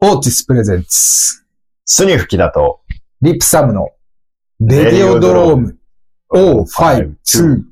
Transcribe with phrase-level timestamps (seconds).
[0.00, 1.44] オーティスプレゼンツ、
[1.84, 2.82] スニフキだと、
[3.20, 3.88] リップサムの
[4.60, 5.76] レディオドローム
[6.30, 7.64] O52。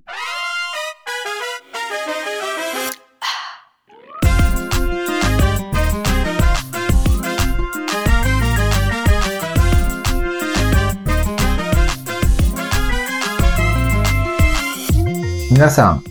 [15.52, 16.02] 皆さん、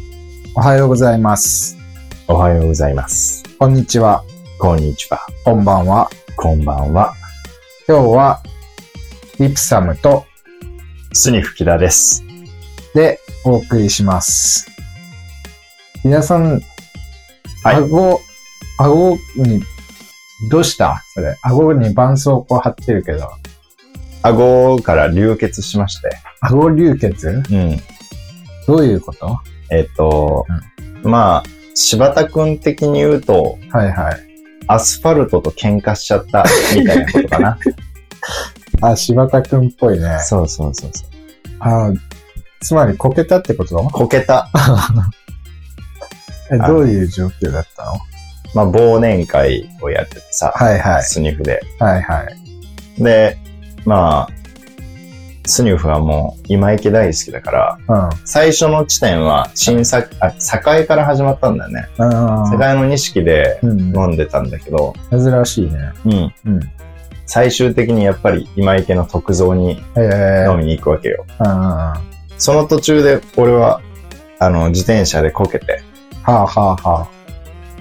[0.56, 1.76] おはようございます。
[2.30, 3.44] おはようございます。
[3.60, 4.24] こんにちは。
[4.66, 5.20] こんにちは。
[5.44, 6.10] こんばんは。
[6.36, 7.14] こんばんは。
[7.88, 8.42] 今日は、
[9.40, 10.26] リプサムと
[11.14, 12.24] スニフキだです。
[12.96, 14.68] でお送りします。
[16.04, 16.62] 皆さん、
[17.64, 18.20] はい顎、
[18.80, 19.62] 顎に、
[20.50, 21.04] どうした？
[21.14, 21.38] それ。
[21.44, 23.30] 顎に絆創膏貼ってるけど。
[24.24, 26.10] 顎から流血しまして。
[26.42, 27.28] 顎流血？
[27.28, 27.80] うん。
[28.66, 29.38] どういうこと？
[29.70, 30.48] えっ、と、
[31.04, 34.25] まあ、柴田くん的に言うと、はいはい。
[34.68, 36.44] アスファルトと喧嘩しちゃった、
[36.76, 37.58] みたいなことかな。
[38.82, 40.20] あ、柴田くんっぽいね。
[40.22, 41.08] そうそうそうそう。
[41.60, 41.92] あ
[42.62, 43.78] つまりこけたってこと？
[43.78, 44.50] こけた。
[46.52, 47.94] え、あどういう状況だったの？
[48.54, 51.04] まあ、忘年会をやっててさ、はいはい。
[51.04, 51.62] スニフで。
[51.80, 53.04] はいはい。
[53.04, 53.38] で、
[53.86, 54.30] まあ、
[55.48, 57.52] スニフはもう今池大好きだか
[57.88, 60.34] ら、最初の地点は新作、あ、
[60.78, 61.88] 栄から始まったんだよね。
[61.98, 62.62] うん。
[62.62, 63.80] 栄の錦でうん。
[63.96, 65.94] 飲んでたんだけど、珍しいね。
[66.06, 66.14] うん。
[66.54, 66.60] うん。
[67.28, 71.26] 最終的にやっぱり今池の特造にええ飲みに行くわけよ。
[71.40, 71.46] うん。
[71.48, 72.02] は
[72.38, 73.82] その途中で俺は、
[74.40, 75.82] あの、自転車でこけて、
[76.24, 77.08] あはあはあ。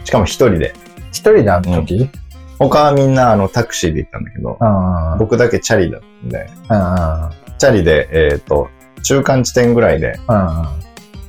[0.05, 0.75] しかも一人で。
[1.11, 2.11] 一人であの時？
[2.59, 5.13] 他はみんなあのタクシーで行ったんだけど、うん。
[5.13, 5.19] うん。
[5.19, 7.44] 僕だけチャリだったんで、うん。
[7.65, 8.69] チャリで、えっ、と、
[9.03, 10.67] 中間地点ぐらいで、うん。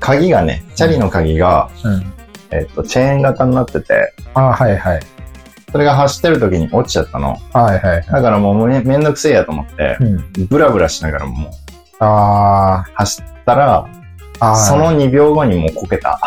[0.01, 2.13] 鍵がね、チャリの鍵が、うん。
[2.51, 4.99] えっ、と、チェーン型になってて、あはいはい。
[5.71, 7.37] それが走ってる時に落ちちゃったの。
[7.53, 8.05] はいはいはい。
[8.05, 10.03] だからもうめめんどくせえやと思って、う
[10.41, 10.47] ん。
[10.47, 11.51] ブラブラしながらもう
[11.99, 14.55] あ走ったら、ーあー。
[14.55, 16.19] その2秒後にもうこけた。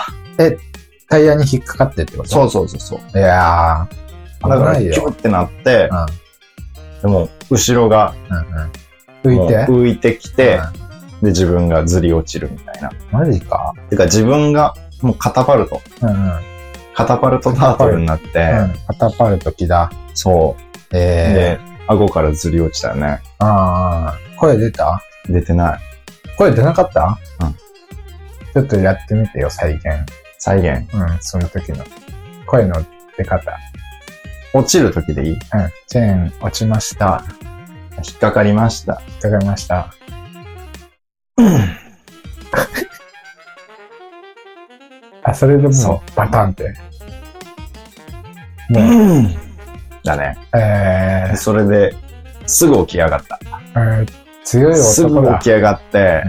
[1.10, 2.28] タイヤに引っかかってってこと？
[2.30, 3.00] そうそうそうそう。
[3.14, 3.18] う。
[3.18, 4.48] いやー。
[4.48, 4.76] だから。
[4.78, 5.94] キュッてなって、う
[6.98, 7.02] ん。
[7.02, 8.72] でも、後ろがうんうん。
[9.24, 9.66] 浮いて？
[9.66, 12.92] 浮いてきて、うんで、自分がずり落ちるみたいな。
[13.10, 13.74] マジか？
[13.90, 16.32] てか、自分がもうカタパルト、うんうん。
[16.94, 18.32] カタパルトタートルになって、うん。
[18.86, 19.90] カタパルト機だ。
[20.14, 20.96] そう。
[20.96, 23.20] ええで、顎からずり落ちたよね。
[23.40, 24.18] ああ。
[24.38, 25.02] 声出た？
[25.28, 25.78] 出てない。
[26.36, 27.18] 声出なかった？
[27.42, 27.52] うん。
[27.52, 29.86] ちょっとやってみてよ、再現。
[30.38, 30.88] 再現？
[30.94, 31.84] うん、その時の。
[32.46, 32.76] 声の
[33.16, 33.58] 出方。
[34.54, 35.32] 落ちる時でいい？
[35.32, 35.38] うん。
[35.88, 37.24] チェーン落ちました。
[38.06, 39.00] 引っかかりました。
[39.09, 39.92] 引っかかりました。
[45.25, 46.75] あ、それでそもう、バタンって。
[48.70, 49.34] うん。
[50.04, 50.38] だね。
[50.54, 51.94] えーそれで、
[52.47, 53.38] すぐ起き上がった。
[53.75, 54.09] えー
[54.44, 55.38] 強いすぐ起。
[55.41, 56.22] き上がって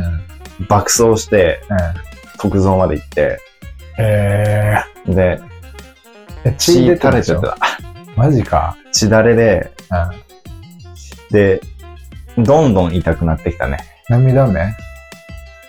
[0.59, 0.65] う、ん。
[0.67, 1.77] 爆走して、うん。
[2.37, 3.39] 特造まで行って、
[3.97, 4.75] え
[5.05, 7.57] で、ー、え血垂れちゃってた。
[8.15, 8.75] マジか。
[8.91, 10.28] 血だれで、うん。
[11.31, 11.61] で、
[12.37, 13.77] どんどん痛くなってきたね。
[14.09, 14.73] 涙目？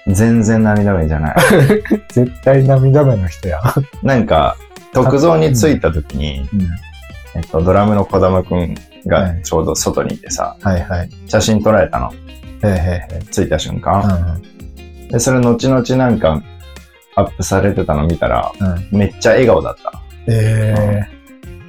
[0.06, 1.36] 全然涙目じゃない。
[2.12, 3.60] 絶対涙目の人や。
[4.02, 4.56] なんか、
[4.92, 6.60] 特造に着いた時に、うん。
[7.36, 8.76] えっと、ドラムの小玉くんはい
[9.06, 11.10] がちょうど外にいてさ、はいはい。
[11.26, 12.12] 写真撮られたの。
[12.62, 13.24] へいへいへい。
[13.26, 14.00] 着いた瞬う間。
[14.00, 14.42] ん。
[15.08, 16.42] で、それ後々なんか、
[17.16, 18.98] アップされてたの見たら、うん。
[18.98, 19.92] めっちゃ笑顔だった。
[20.26, 21.02] え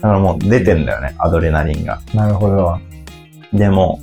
[0.02, 2.02] だからもう出てんだよね、アドレナリンが。
[2.08, 2.78] ー、なるほど。
[3.54, 4.00] でも、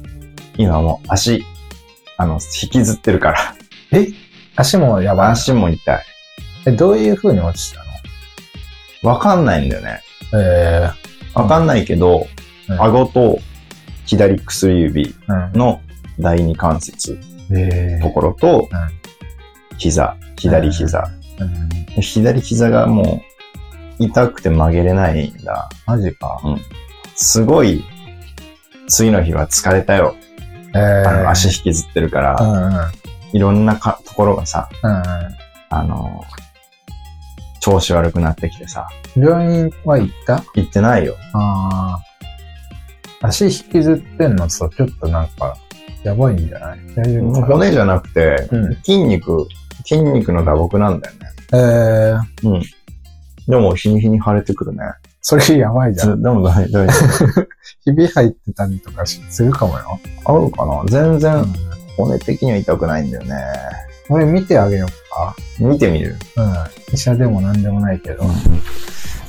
[0.56, 1.44] 今もう足、
[2.16, 3.54] あの、引きずってるから。
[3.92, 4.08] え？
[4.56, 5.30] 足もやばい。
[5.32, 6.02] 足も痛い。
[6.66, 7.80] え、どういう風に落ちた
[9.02, 10.00] わかんないんだよね。
[10.32, 10.90] のえ
[11.34, 12.26] わかんないけど、
[12.68, 13.38] うん顎と
[14.04, 15.14] 左薬指。
[15.54, 15.80] の
[16.18, 17.18] 第二関節
[17.50, 21.08] えところとうん、膝、左膝。
[21.38, 21.44] う
[21.98, 22.02] ん。
[22.02, 23.22] 左膝がも
[24.00, 25.68] う痛くて曲げれないんだ。
[25.86, 26.40] マジか。
[27.14, 27.84] すごい、
[28.88, 30.14] 次の日は疲れたよ。
[30.74, 32.64] えー、あの足引きずってるかうら、んうん。
[32.64, 32.80] うん
[33.34, 35.02] いろんなかところがさ、うん。
[35.68, 36.24] あの、
[37.60, 40.42] 調子悪くなってきてさ、病院は行った？
[40.54, 41.14] 行ってないよ。
[41.34, 42.00] あ
[43.20, 43.26] あ。
[43.26, 45.54] 足引きずってんのとちょっとなんか、
[46.04, 46.78] やばいんじゃない？
[46.96, 49.46] 大丈夫骨じゃなくて、うん筋肉、
[49.84, 51.20] 筋肉の打撲なんだよね。
[51.52, 52.62] えー、うん。
[53.46, 54.78] でも、日に日に腫れてくるね。
[55.20, 56.16] それやばいじゃん。
[56.16, 56.94] ずでも大大丈
[57.26, 57.48] 夫。
[57.88, 59.98] ひび入ってたりとかしするかもよ。
[60.26, 60.84] あるかな？
[60.86, 61.54] 全然うん
[61.96, 63.34] 骨的には痛くないんだよね。
[64.10, 65.34] 俺見てあげようか。
[65.58, 66.54] 見てみるうん。
[66.94, 68.24] 医者でも何でもないけど。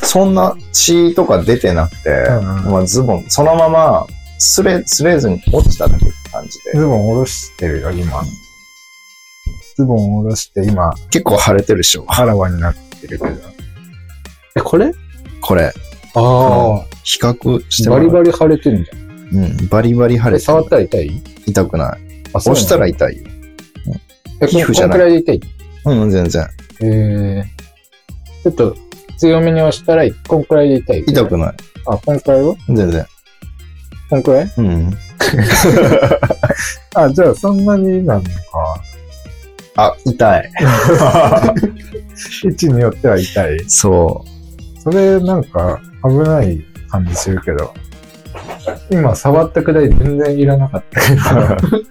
[0.04, 4.06] そんな血とか出てなくて、うんうんまあズボン、そのまま、
[4.38, 6.80] すれ、すれずに落ちただけって感じで。
[6.80, 8.22] ズボン下ろしてるよ、今。
[9.76, 12.06] ズボン下ろして、今、結構腫れてるでしょ。
[12.08, 13.36] あらわになってるけど。
[14.56, 14.94] え、これ？
[15.42, 15.74] これ、
[16.16, 19.00] ああ、比較してもバらうリバリ腫れてるんじゃん。
[19.44, 20.36] うん、バリバリ腫れてる。
[20.38, 21.22] え触ったら痛い？
[21.46, 22.00] 痛くない。
[22.34, 22.92] あ押したらい。
[22.92, 23.24] 痛いよ。
[24.42, 25.42] え、皮膚じゃないこんくらいで痛い？
[25.86, 26.48] うん、全然。
[26.82, 27.44] えー、
[28.44, 28.76] ちょっと
[29.18, 31.04] 強めに押したら、こんくらいで痛い？
[31.08, 31.54] 痛くない。
[31.88, 32.56] あ、こんくらいは？
[32.68, 33.06] 全然。
[34.10, 34.52] こんくらい？
[34.58, 34.98] うん。
[36.96, 38.30] あ、じゃあそんなになのか。
[39.76, 40.52] あ、痛い。
[42.44, 43.60] 位置によっては痛い。
[43.68, 44.26] そ
[44.80, 47.74] それなんか危ない感じするけど。
[48.92, 51.78] 今触ったくらい全然いらなかったけど。
[51.78, 51.86] う。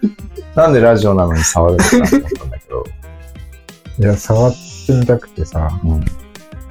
[0.55, 2.83] なんでラジオなのに触るのかなと思ったんだけど。
[3.99, 4.53] いや、触っ
[4.87, 5.69] てみたくてさ。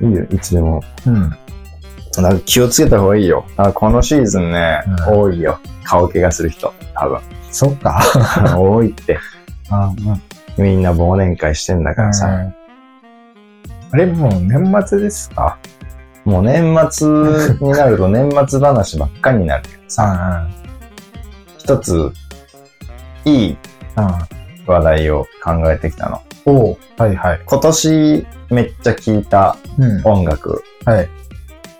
[0.00, 0.82] いいよ、いつでも。
[1.06, 1.36] うん。
[2.22, 3.44] なんか気をつけた方がいいよ。
[3.56, 5.58] あこのシーズンね、うん多いよ。
[5.84, 6.72] 顔怪我する人。
[6.94, 7.18] 多分。
[7.50, 8.00] そっか。
[8.58, 9.18] 多いって。
[9.70, 9.92] あ
[10.56, 12.28] みんな忘年会してんだからさ。
[13.90, 15.56] あれ、もう年末ですか？
[16.28, 17.08] もう年末
[17.58, 20.46] になると年末話ばっかりになるけどさ。
[21.56, 22.12] 一つ、
[23.24, 23.56] いい
[23.96, 24.04] うん。
[24.04, 24.12] うん。
[24.66, 26.22] 話題を考えてきたの。
[26.44, 27.40] おうはいはい。
[27.46, 30.06] 今年めっちゃ聴いたうん。
[30.06, 31.08] 音楽はい。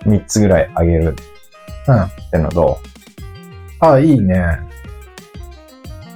[0.07, 1.15] 3つぐらいあげる
[1.87, 2.03] うん。
[2.03, 2.79] ってのと、
[3.81, 4.61] あ、いいね。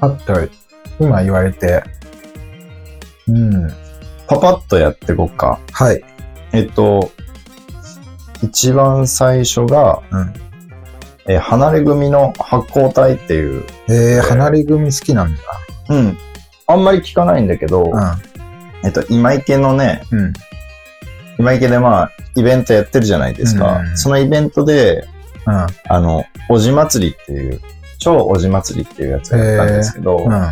[0.00, 0.32] あと、
[0.98, 1.84] 今言われて。
[3.28, 3.68] うん。
[4.26, 5.60] パパッとやってこっか。
[5.70, 6.02] はい。
[6.52, 7.10] えっと、
[8.42, 10.32] 一番最初が、うん。
[11.26, 15.40] えー離れ組の発光体っていう、えー、離れ組好きなんだ。
[15.90, 16.18] うん。
[16.66, 17.92] あんまり聞かないんだけど、う
[18.84, 20.16] えっと、今池のね、ん。
[20.16, 20.32] うん。
[21.38, 23.78] 今池でまあ、イベントやってるじゃないですか。
[23.78, 25.06] うんそのイベントで、
[25.46, 25.66] うん。
[25.88, 27.60] あの、おじ祭りっていう、
[27.98, 30.42] 超おじ祭りっていうやつをやったんですけど、うん。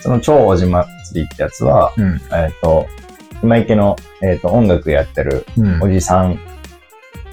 [0.00, 2.20] その超おじ祭りってやつは、うん。
[2.32, 2.86] えっ、と、
[3.42, 5.82] 今池の、えっ、と、音楽やってるうん。
[5.82, 6.40] おじさん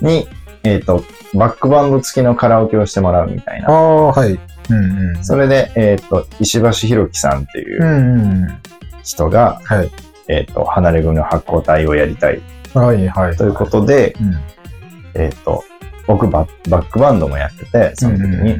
[0.02, 0.28] に、
[0.64, 1.04] えっ、と、
[1.34, 3.70] バックバンド付きのカラオケをしてもらうみたいな。
[3.70, 4.40] ああ、はい。
[4.70, 5.24] うんうん。
[5.24, 8.62] それで、えっ、と、石橋弘樹さんっていううんうん。
[9.04, 9.92] 人が、はい。
[10.28, 12.42] えっ、と、離れ組の発光体をやりたい
[12.74, 13.36] はいはい。
[13.36, 15.22] ということで、うん。
[15.22, 15.64] えっ、と、
[16.08, 18.52] 僕バッバックバンドもやってて、その時に。
[18.54, 18.56] う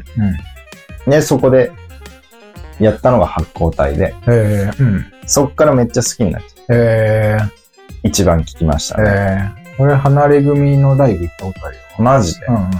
[1.08, 1.10] ん。
[1.10, 1.72] で、そこで、
[2.78, 5.06] やったのが発光体で、えー、うん。
[5.26, 6.76] そっからめっちゃ好きになっちゃう。
[6.76, 7.50] えー、
[8.02, 9.54] 一番聞きましたね。
[9.64, 11.82] えー、俺、離れ組のライブ行ったことあるよ。
[11.98, 12.70] マジで、うん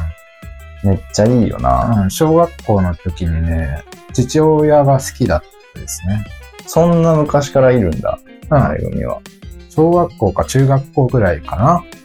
[0.84, 1.86] めっちゃいいよな。
[1.86, 2.02] うん。
[2.02, 2.10] うん。
[2.10, 3.82] 小学校の時にね、
[4.12, 5.42] 父親が好きだっ
[5.74, 6.24] たですね。
[6.66, 8.18] そんな昔からいるんだ、
[8.50, 8.58] うん。
[8.58, 9.20] 離れ組は。
[9.70, 11.64] 小学校か中学校ぐらいかな。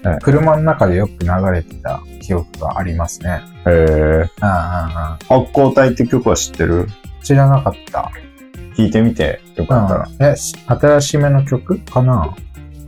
[0.09, 3.41] はい車の中でよく流れてた記憶がありますね。
[3.67, 3.73] へえ。
[3.73, 4.27] うんうんうん。
[4.27, 6.87] 発光体って曲は知ってる？
[7.21, 8.09] 知らなかった。
[8.75, 10.07] 聞いてみてよかったら。
[10.09, 10.25] うん。
[10.25, 12.35] え、し新しめの曲かな？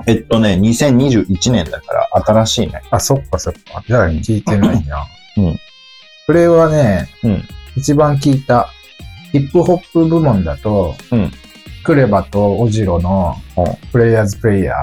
[0.06, 2.82] えっとね、2021年だから新しいね。
[2.92, 3.84] あ、そっかそっか。
[3.88, 5.06] じゃあ聞いてないな。
[5.38, 5.60] うん。
[6.28, 7.44] これはね、うん。
[7.76, 8.70] 一番聞いた、
[9.32, 11.32] ヒップホップ部門だと、うん
[11.86, 14.74] クレバとオジロのうんプレイヤーズプレイヤ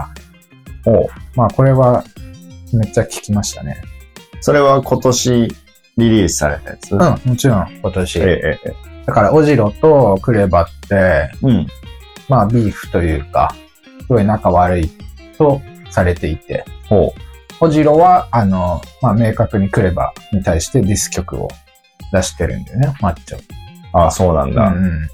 [0.84, 0.90] ー。
[0.90, 2.04] おまあこれは
[2.74, 3.80] めっちゃ聞きましたね。
[4.42, 6.92] それは今年リリースされたやつ？
[6.92, 8.18] うん、もちろん今年。
[8.18, 8.24] ええ
[8.66, 8.74] ええ。
[9.06, 11.66] だからオジロとクレバって、うん。
[12.28, 13.54] まあビーフというか、
[14.00, 14.90] すごい仲悪い
[15.40, 17.14] とされていて、ほ
[17.60, 21.48] オジロは、あの、まあ明確にクレバに対してディス曲を
[22.12, 23.38] 出してるんだよね、マッチョ。
[23.38, 23.42] う。
[23.92, 24.68] ああ、そうなんだ。
[24.68, 25.08] うんうん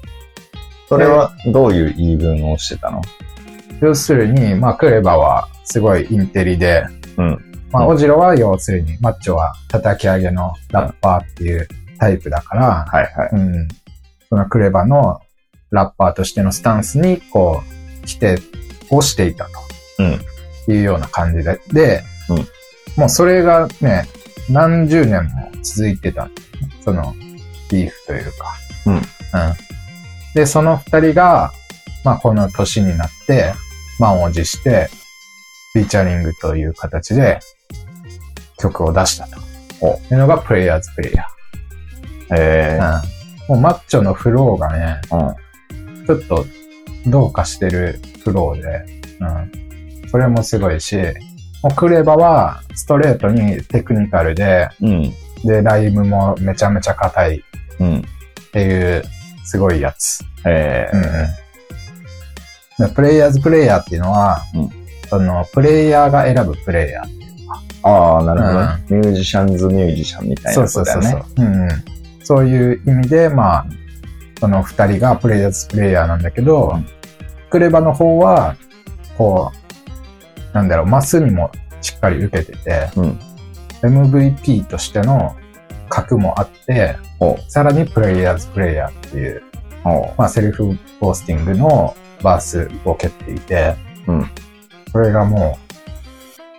[0.89, 3.01] それはどういう言い分をしてたの？
[3.81, 6.85] 要するに、まあ、クレバはすごいインテリで、
[7.17, 7.61] うん。
[7.71, 11.67] まあ、うんオジロは要するに、マッチョは叩き上げのラッパーっていう
[11.99, 13.29] タイプだから、はいはい。
[13.33, 13.67] うん。
[14.29, 15.19] そのクレバの
[15.71, 18.39] ラッパーとしてのスタンスに、こう、規定
[18.89, 19.51] をしていたうん。
[19.51, 19.59] と
[20.67, 22.47] いうような感じで、で、うん
[22.97, 24.07] もうそれがね、
[24.49, 26.29] 何十年も続いてた
[26.83, 27.13] その、
[27.69, 28.55] ビーフというか。
[28.87, 29.01] うんうん。
[30.33, 31.51] で、その二人が、
[32.03, 33.53] まあ、この年になって、
[33.99, 34.89] 満を持して、
[35.73, 37.39] フィーチャリングという形で
[38.57, 39.37] 曲を出したと。
[40.11, 41.27] いうのがプレイヤーズプレイヤ
[42.31, 43.01] ええー。
[43.49, 43.55] うん。
[43.55, 46.05] もうマッチョのフローがね、うん。
[46.05, 46.45] ちょっと
[47.05, 48.85] どうかしてるフローで、
[49.19, 49.66] うん。
[50.11, 50.97] それもすごいし、
[51.63, 55.13] もうクレバはストレートにテクニカルで、うん。
[55.43, 57.41] で、ライムもめちゃめちゃ硬いっ
[57.79, 58.03] うん。
[58.51, 59.03] ていう、
[59.43, 60.23] すごいやつ。
[60.45, 64.69] ええうんプレイヤーズプレイヤーっていうのは、うん
[65.09, 67.89] その、プレイヤーが選ぶプレイヤーっていうか。
[67.89, 70.67] ああ、なるほど、ねミュージシャンズミュージシャンみたいなね。
[70.67, 71.25] そうそうそう。
[71.37, 71.69] うんうん。
[72.23, 73.65] そういう意味で、まあ、
[74.39, 76.87] その二人がプレイヤーズプレイヤーなんだけど、うん
[77.49, 78.57] クレバの方は、
[79.17, 79.66] こう、
[80.53, 81.51] なんだろう、マスにも
[81.81, 83.19] しっかり受けてて、うん。
[83.81, 85.35] MVP としての
[85.89, 86.97] 格もあって、
[87.47, 89.43] さらにプレイヤーズプレイヤーっていう、
[90.17, 93.75] まあ、セルフポースティングのバースを蹴っていて、
[94.07, 94.29] うん
[94.93, 95.59] これがも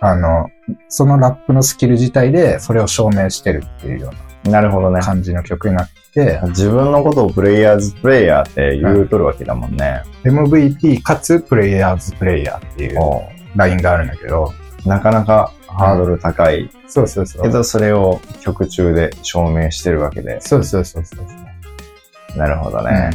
[0.01, 0.49] う、あの、
[0.87, 4.11] そのラップのスキル自体でそれを証明してるっていうよ
[4.45, 5.05] うなるほどねな。
[5.05, 10.03] 感じの曲になって、自分のことをプレイヤーズプレイヤーって言うとるわけだもんね。
[10.23, 14.53] MVP かつプレイヤーズプレイヤーっていうおラインがあるんだけど、
[14.85, 17.43] うなかなかハードル高いそうそうそう。
[17.43, 20.41] けど、それを曲中で証明してるわけで。
[20.41, 22.37] そうそうそうそう。
[22.37, 23.09] なるほどねね。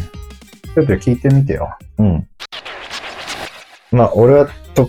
[0.75, 1.77] ちょっと聞いてみてよ。
[1.99, 2.29] うん。
[3.93, 4.89] まあ、俺はと、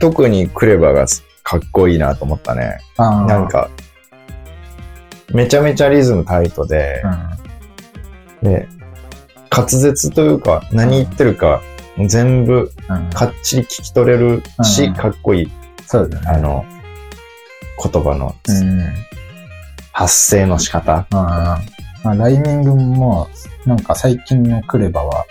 [0.00, 1.06] 特にクレバが
[1.44, 2.78] かっこいいなと思ったね。
[2.98, 3.70] なん、か、
[5.32, 7.02] めちゃめちゃリズムタイトで
[8.42, 8.48] う、ん。
[8.50, 8.68] で、
[9.50, 11.62] 滑舌というか、何言ってるか、
[12.08, 15.50] 全部うん、かっちり聞き取れるし、うんかっこいい。
[15.86, 16.26] そうだね。
[16.28, 16.64] あの、
[17.82, 18.94] 言葉のうん。
[19.92, 21.06] 発声の仕方。
[21.10, 21.60] まあ、
[22.02, 23.28] まあ、ライミングも、
[23.66, 25.26] なんか最近のクレバは、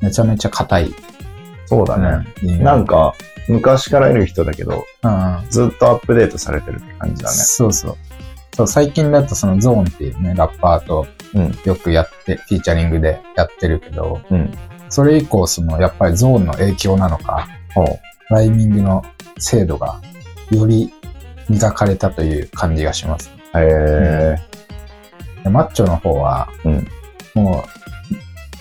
[0.00, 0.94] めちゃめちゃ硬い。
[1.66, 2.26] そうだね。
[2.42, 2.58] ね。
[2.58, 3.14] なん、か、
[3.48, 5.46] 昔からいる人だけど、うん。
[5.50, 7.36] ずっとアップデートされてるって感じだね。
[7.36, 7.96] そうそう。
[8.56, 14.52] そう、最近だとそのゾーンっていうね、ラッパーとうんよくやって、フィーチャリングでやってるけど、うん。
[14.90, 17.86] それ以降その、やっぱりゾーンの影響なのか、ほう。
[18.28, 19.04] ライミングの
[19.38, 20.00] 精度が
[20.50, 20.92] より
[21.48, 23.30] 磨かれたという感じがします。
[23.54, 24.36] へえ。
[25.42, 26.86] でマッチョの方は、うん
[27.34, 27.64] も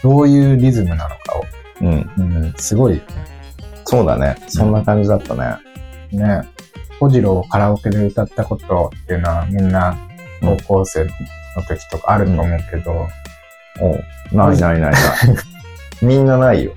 [0.02, 1.46] う、どういうリズムなのかを、
[1.82, 2.12] うん。
[2.18, 3.04] うん、すごいよ
[3.86, 4.36] そうだね。
[4.48, 5.58] そんな感じだったね。
[6.12, 6.24] ね。
[6.24, 6.42] ね。
[7.00, 9.98] 小次郎をカラオケで歌ったことっていうのはみんな
[10.42, 11.10] 高校生の
[11.68, 13.08] 時とかあると思うけど、
[13.82, 14.94] おうないないないない。
[16.02, 16.74] みんなないよ。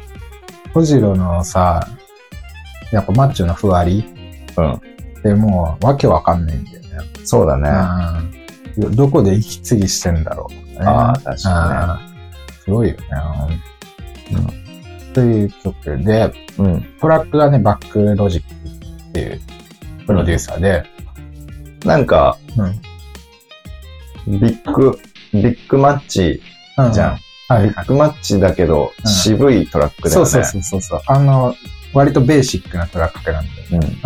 [0.74, 1.86] 小次郎のさ、
[2.92, 4.04] やっぱマッチョのふわり？
[4.56, 4.80] うん。
[5.22, 6.88] でもうわけわかんないんだよね。
[7.24, 7.70] そうだね。
[8.26, 8.42] うん
[8.96, 10.78] どこで息継ぎしてんだろうね。
[10.80, 13.02] ああ、確かうんすごいよね。
[14.32, 16.32] うんという曲で、にね。
[16.98, 18.54] トラックがね、バックロジック
[19.10, 19.40] っていう
[20.06, 20.84] プロデューサーで、
[21.82, 21.88] うん。
[21.88, 22.38] なんか、
[24.26, 24.40] うん。
[24.40, 24.98] ビッグ、
[25.34, 26.40] ビッグマッチ
[26.78, 27.18] うんじゃん。
[27.54, 27.68] はいはい。
[27.68, 30.26] ビッグマッチだけど、うん渋いトラックだよね。
[30.26, 31.00] そうそうそうそうそう。
[31.06, 31.54] あの、
[31.92, 33.50] 割とベーシックなトラックなんで。
[33.72, 33.84] うん。
[33.84, 34.02] うんうん。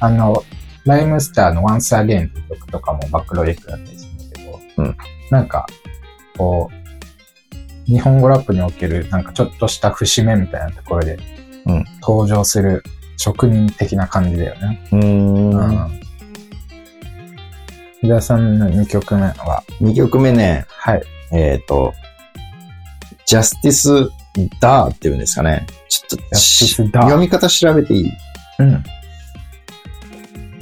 [0.00, 0.44] あの、
[0.84, 4.96] ライムスターの Once Again っていう曲とかもバックロジックだったりするんだけど、うん
[5.30, 5.66] なんか、
[6.36, 11.18] こう、日本語ラップにおけるなんかちょっとした節目みたいなところで、
[11.66, 12.82] うん登場する
[13.16, 14.88] 職人的な感じだよね。
[14.92, 15.50] うーん。
[15.50, 16.00] うん。
[18.00, 21.02] 木田さんの2曲目は、2曲目ね、はい。
[21.30, 21.94] えっ、と、
[23.32, 24.10] ジャスティス・
[24.60, 25.66] ダーっていうんですかね。
[25.88, 28.12] ちょっと、読み方調べていい？
[28.58, 28.84] うん。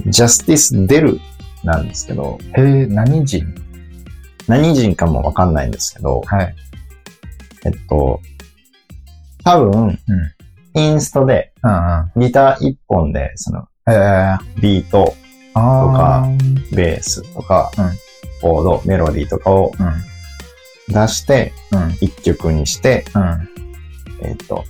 [0.07, 1.21] ジャスティス・デル
[1.65, 3.45] なんですけど、へえ、何人？
[4.47, 6.55] 何人かもわかんないんですけど、はい。
[7.65, 8.21] えっと、
[9.43, 10.81] 多分、うん。
[10.81, 11.53] インストで。
[12.17, 15.13] ギター1本で、その、えー、ビート、
[15.55, 17.91] あとかーベースとか、うん
[18.41, 20.10] コード、メロディーとかをうん。
[20.91, 21.91] 出して、うん。
[22.01, 23.49] 一曲にして、うん。
[24.23, 24.65] えっと、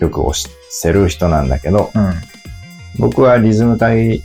[0.00, 0.48] 曲をし
[0.82, 2.12] てる人なんだけど、うん。
[2.98, 4.22] 僕はリズム隊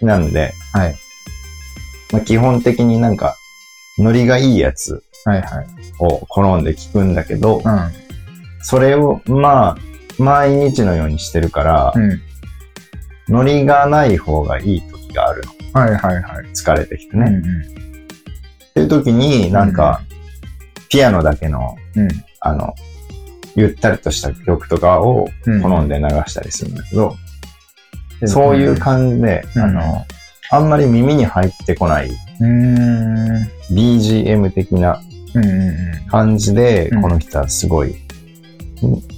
[0.00, 0.94] なんで、はい。
[2.12, 3.36] まあ、基本的になんか、
[3.98, 5.66] ノリがいいやつはいはい。
[5.98, 7.90] を好んで聞くんだけど、うん。
[8.62, 9.76] それを、まあ、
[10.18, 12.20] 毎日のようにしてるから、うん。
[13.28, 15.42] ノリがない方がいい時がある
[15.74, 15.80] の。
[15.80, 16.46] はいはいはい。
[16.52, 17.26] 疲れてきてね。
[17.26, 17.80] うん
[18.70, 20.02] っていう時に、なんか、
[20.90, 22.08] ピアノだけの、うん。
[22.40, 22.74] あの、
[23.56, 25.62] ゆったりとした曲とかをうん。
[25.62, 27.16] 好んで流したりするんだけど、
[28.26, 30.04] そういう感じで、うんあの、
[30.50, 32.76] あんまり耳に入ってこないうん。
[32.76, 33.48] うん。
[33.70, 35.00] BGM 的な
[35.34, 36.06] うんうんうん。
[36.08, 37.94] 感じで、うんこの人はすごい、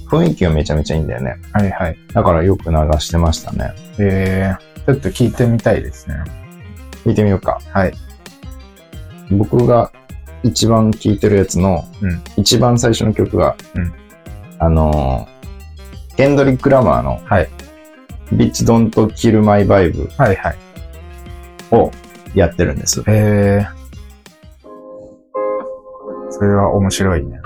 [0.09, 1.37] 雰囲気がめちゃめちゃいいんだよね。
[1.53, 1.97] はいはい。
[2.13, 3.71] だからよく流してましたね。
[3.97, 6.17] えー、ちょっと聞いてみたいですね。
[7.03, 7.59] 聞いてみようか。
[7.71, 7.93] はい。
[9.31, 9.91] 僕が
[10.43, 13.93] 一番聴いてるやつの、うん一番最初の曲が、うん
[14.59, 15.33] あのー
[16.15, 17.49] ケンドリック・ラマーの、はい。
[18.31, 20.55] Bitch Don't Kill My Vibe はいはい。
[21.71, 21.91] を
[22.35, 23.03] やってるんです。
[23.07, 23.83] えー。
[26.29, 27.41] それは面白いね。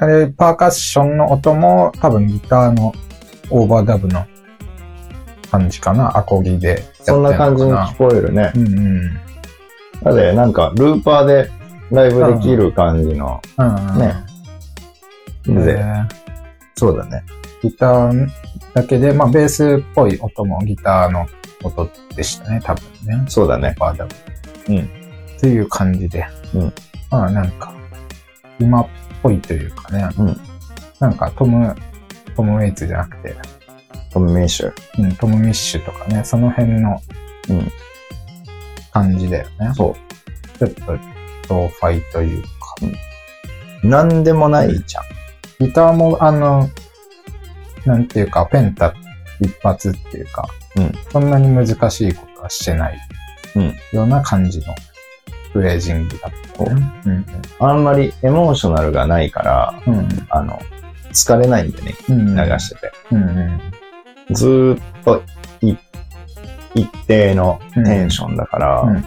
[0.00, 2.94] で、パーカッションの音も多分ギターの
[3.50, 4.26] オーバーダブの
[5.50, 8.52] 感じかな、アコギでやってんのかそんな感じに聞こえるね。
[8.54, 9.20] うんうん。
[10.04, 11.50] だってなんかルーパーで
[11.90, 13.40] ライブできる感じの。
[13.98, 14.14] ね
[15.44, 15.84] で、で、
[16.74, 17.22] そうだね。
[17.62, 18.28] ギター
[18.74, 21.26] だけで、まあベースっぽい音もギターの
[21.62, 23.24] 音でしたね、多分ね。
[23.28, 23.74] そうだね。
[23.78, 24.14] バーダブ。
[24.68, 24.78] うん
[25.36, 26.26] っていう感じで。
[26.54, 26.72] うん
[27.10, 27.72] まあなんか、
[28.58, 28.86] 今っ
[29.22, 30.08] ぽいというかね。
[30.18, 30.40] うん
[31.00, 31.74] なんかトム、
[32.36, 33.34] トム・ウェイツじゃなくて、
[34.12, 34.72] トム・メイシュ。
[34.98, 37.00] うん、トム・ミッシュとかね、その辺の
[37.50, 37.72] うん。
[38.94, 39.72] 感じだよね。
[39.74, 39.94] そ
[40.58, 42.48] ちょっと、ローファイというか。
[43.82, 43.86] う。
[43.86, 45.66] なんでもないじゃん。
[45.66, 46.70] ギターも、あの、
[47.84, 48.94] なんていうか、ペンタ
[49.40, 52.98] 一発っていうか、うんそんなに難しいことはしてない、
[53.56, 54.74] うんような感じの
[55.52, 56.92] フレージングだったね。
[57.06, 57.26] うん
[57.60, 59.98] あんまりエモーショナルがないから、うん。
[59.98, 60.08] うん。
[60.30, 60.58] あの、
[61.12, 62.34] 疲れないんでね、うん。
[62.34, 62.92] 流してて。
[63.12, 63.22] うんう
[64.30, 64.34] ん。
[64.34, 65.22] ずーっと
[65.60, 65.74] い
[66.74, 69.04] 一定のテンションだから、うんうん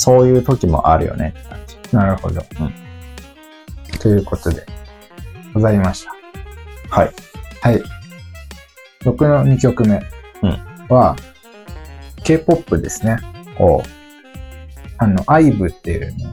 [0.00, 1.96] そういう時もあるよねって感じ。
[1.96, 2.40] なるほど。
[2.60, 2.72] うん
[3.98, 4.64] ということで、
[5.52, 6.14] ございました。
[6.96, 7.12] はい。
[7.62, 7.82] はい。
[9.04, 10.00] 僕の2曲目
[10.88, 11.16] は、
[12.22, 13.16] K-POP ですね。
[13.58, 13.82] おう
[14.98, 16.26] あの、IVE っていうね、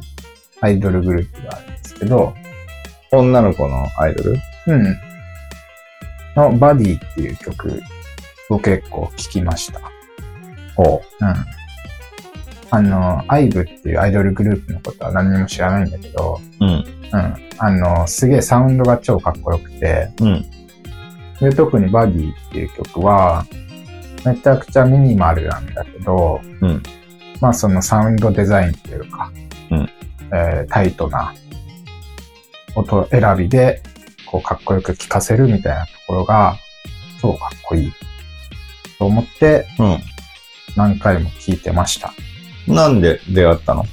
[0.61, 2.35] アイドルグループがあるんですけど、
[3.11, 4.35] 女の子のアイドル？
[4.67, 4.97] うん。
[6.35, 7.81] のバディっていう曲
[8.51, 9.81] を結構聴きました。
[10.77, 11.35] おううん。
[12.71, 16.69] あの、IVE っていうアイドルグループのことは何にも知らないんだけど、うん。
[16.69, 16.83] うん。
[17.57, 20.45] あの、すげえサウンドが超かっこよくて、うん。
[21.39, 23.45] で、特にバディっていう曲は、
[24.25, 26.83] めちゃくちゃミニマルなんだけど、うん
[27.41, 29.31] まあそのサウンドデザインっていうか、
[29.69, 29.89] うん
[30.33, 31.33] えータイトな
[32.75, 33.83] 音選びで、
[34.25, 36.55] こうかっこよく聴かせるみたいなところが、
[37.21, 37.93] 超かっこいい
[38.97, 39.83] と思ってう
[40.75, 42.13] 何回も聴いてました。
[42.71, 42.75] ん。
[42.75, 43.85] なんで出会ったの？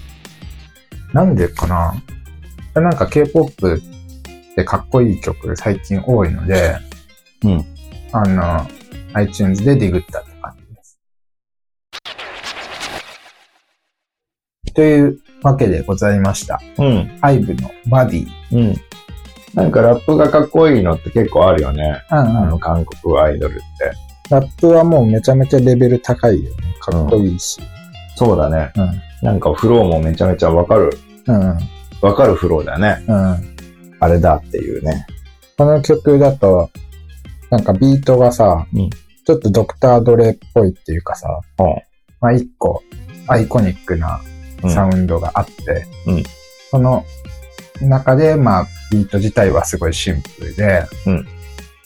[1.13, 1.95] なんでかな？
[2.75, 6.77] なんか K-POP ってかっこいい曲最近多いので、
[7.45, 7.65] うん。
[8.13, 8.67] あの、
[9.15, 10.99] iTunes でディグったって感じです。
[14.75, 16.61] というわけでございました。
[16.79, 17.19] うん。
[17.21, 18.27] IVE のバディ。
[18.53, 18.77] うん。
[19.55, 22.03] なんかラップがかっこいいのって結構あるよね。
[22.11, 23.63] うんあの、韓国アイドルって。
[24.33, 26.57] ラップはもうめちゃめちゃレベル高いよね。
[26.81, 27.61] かっこいいし。
[28.17, 28.73] そうだね。
[28.77, 29.27] うん。
[29.27, 30.91] なんかフローもめちゃめちゃわかる、
[31.27, 31.59] うん。
[32.01, 33.05] わかるフローだね。
[33.07, 33.57] うん。
[34.01, 35.07] あれだっていうね。
[35.59, 36.71] この曲だと、
[37.51, 38.91] なんかビートがさ、うん
[39.25, 41.29] ちょっとドクタードレっぽいっていうかさ、
[41.61, 41.67] うん
[42.21, 42.83] まあ一個
[43.29, 44.21] アイコニックな
[44.69, 45.53] サウンドがあって、
[46.07, 46.23] うん
[46.71, 47.05] その
[47.81, 51.27] 中で、まあビート自体はすごいシンプルで、うん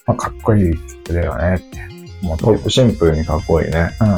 [0.06, 0.72] まあかっこいい
[1.04, 2.70] 曲だよねって思ってる。
[2.70, 3.90] シンプルにかっこいいね。
[4.00, 4.14] うん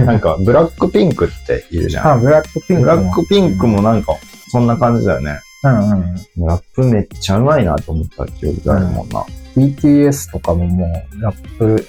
[0.00, 0.06] うん。
[0.06, 2.06] なんか、ブラックピンクっているじゃん。
[2.12, 2.80] あ、ブラックピンクも。
[2.80, 4.14] ブラックピンクもなんか、
[4.50, 5.40] そんな感じだよね。
[5.64, 6.46] うんうん。
[6.46, 9.24] ラップめっちゃうまいなと思った記憶があるもんな。
[9.56, 11.84] BTS とかももうラップ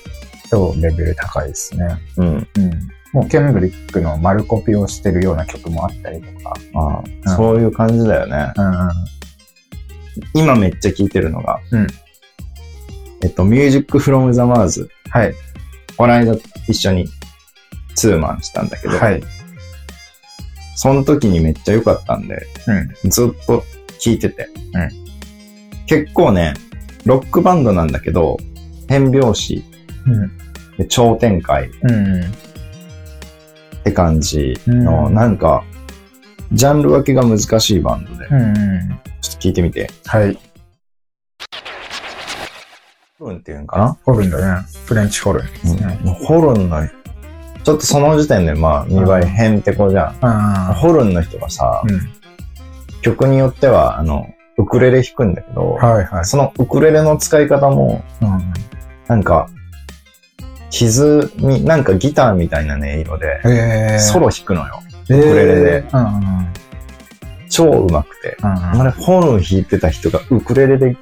[0.50, 1.86] 超レベル高いですね。
[2.18, 2.28] うん。
[2.28, 2.48] うん。
[3.14, 6.54] もうケンドリックの丸コピをしてるような曲もあったりとか。
[6.76, 8.52] ああ、そういう感じだよね。
[8.56, 8.90] うんうん。
[10.34, 11.88] 今めっちゃ聴いてるのが、うん
[13.22, 14.88] えっと、Music from the Mars。
[15.10, 15.34] はい。
[15.98, 16.34] この間
[16.68, 17.08] 一緒に
[17.96, 19.22] ツーマンしたんだけど、はい。
[20.76, 22.48] その時にめっちゃ良かったんで、
[23.04, 23.10] うん。
[23.10, 23.64] ずっと
[24.00, 25.10] 聴いてて、うん
[25.88, 26.54] 結構ね、
[27.04, 28.38] ロックバンドなんだけど、
[28.88, 29.64] 変拍子
[30.06, 30.38] うん。
[30.78, 32.22] で超展開うん。
[32.22, 32.24] っ
[33.84, 35.64] て感じの、うんなんか、
[36.52, 39.00] ジャンル分けが難しいバンドで、うん。
[39.22, 39.90] ちょっと聞いてみて。
[40.06, 40.38] はい。
[43.20, 44.66] ホルンっていうんかな、ホルンだね。
[44.86, 46.00] フレンチホルンですね。
[46.06, 50.26] うんホルンの、ちょっとその時点でまあ見栄え変ってこじゃん。
[50.26, 52.00] あホルンの人がさ、うん。
[53.02, 54.26] 曲によっては、あの、
[54.58, 56.26] ウクレレ弾くんだけど、はいはい。
[56.26, 58.54] そのウクレレの使い方も、うん。
[59.08, 59.50] なんか、
[60.70, 64.00] 歪み、なんかギターみたいな音色で、えー。
[64.00, 64.82] ソロ弾くのよ。
[65.04, 65.84] ウクレレで。
[65.92, 66.54] うんうん。
[67.50, 68.38] 超上手くて。
[68.42, 70.96] うんあれ、ホルン弾いてた人がウクレレで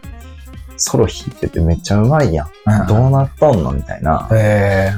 [0.78, 2.48] ソロ弾いててめっちゃ上手いやん。
[2.48, 2.88] うん。
[2.88, 4.28] どうなっとんのみたいな。
[4.32, 4.92] え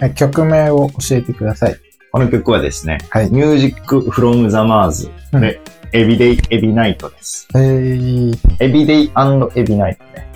[0.00, 0.10] ーえ。
[0.10, 1.76] 曲名を教えてください。
[2.12, 3.30] この曲はですね、はい。
[3.30, 5.08] Music from the Mars
[5.40, 5.60] で、
[5.92, 7.48] エビデイエビナイトです。
[7.54, 9.12] えー、エビデイ
[9.54, 10.28] エビナイトね。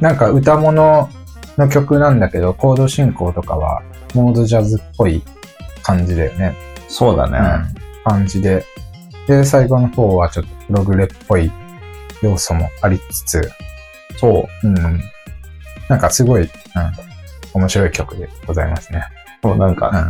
[0.00, 1.08] なんか歌物
[1.58, 3.82] の曲なんだけど、コード進行とかは、
[4.14, 5.22] モードジャズっぽい
[5.82, 6.54] 感じだよね。
[6.88, 7.38] そうだね。
[7.38, 8.12] うん。
[8.12, 8.64] 感じで。
[9.26, 11.50] で、最後の方はちょっとプログレっぽい
[12.22, 13.50] 要素もありつつ、
[14.20, 14.68] そう。
[14.68, 15.00] うん。
[15.88, 16.50] なんかすごい、うん、
[17.54, 19.04] 面白い曲でございますね。
[19.42, 20.08] そうなんか、うん。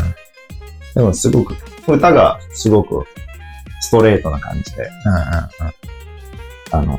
[0.94, 1.54] でもすごく、
[1.86, 3.04] 歌がすごく
[3.80, 4.90] ストレートな感じで、
[6.72, 6.98] あの、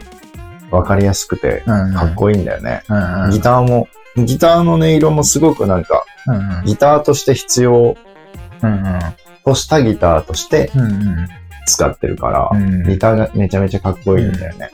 [0.71, 1.89] わかりやすくて、うんうん。
[1.89, 1.93] うん。
[1.95, 2.83] かっこいいんだよね。
[2.87, 3.31] うんうん。
[3.31, 6.65] ギターも、ギターの音色もすごくなんか、うんうん。
[6.65, 7.97] ギターとして必要
[8.63, 8.99] うんうん。
[9.43, 11.27] としたギターとしてうんうん。
[11.67, 14.71] 使ってるから、うんギターがめちゃめちゃかっこいいんだよね。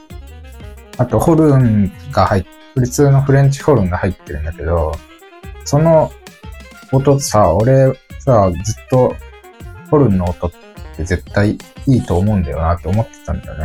[0.98, 4.92] あと、ホルンが入っ普通のフレンチホルンが入ってるんだけど、
[5.66, 6.12] その
[6.92, 9.16] 音さ、俺さ、ずっと
[9.90, 10.52] ホルンの音っ
[10.96, 11.58] て絶対
[11.88, 13.64] いいと思うんだよなって思ってたんだよね。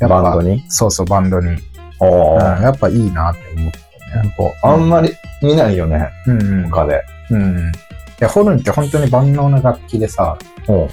[0.00, 0.64] やっぱバンドに？
[0.68, 1.48] そうそう、バンドに。
[1.50, 1.58] うん、
[2.62, 3.78] やっぱいいなって思って
[4.12, 4.34] たね。
[4.36, 5.10] こうあんまり
[5.42, 6.70] 見ないよね、うんうん。
[6.70, 7.02] 他で。
[7.30, 7.58] うん。
[7.58, 7.72] い
[8.20, 10.88] や、ホルンって本当に万能な楽器でさ、おうん。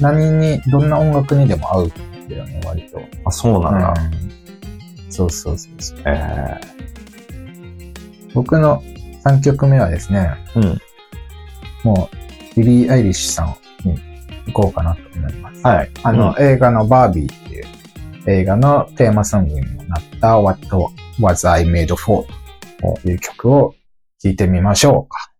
[0.00, 3.00] 何に、どんな音楽にでも合うんだよね、割と。
[3.24, 3.94] あ、そうなんだ。
[4.20, 4.25] うん
[5.16, 5.98] そうそうそうそう。
[6.04, 6.60] え
[8.34, 8.82] 僕の
[9.24, 10.78] 3曲目はですね、ーうん。
[11.84, 13.98] もう、ビリー・アイリッシュさんに
[14.46, 15.62] 行こうかなと思います。
[15.66, 15.90] はい。
[16.02, 17.64] あの、映画のバービーっていう
[18.26, 20.60] 映画のテーマソングにもなった What
[21.20, 22.26] Was I Made For
[23.02, 23.74] という曲を
[24.22, 25.32] 聴いてみましょうか。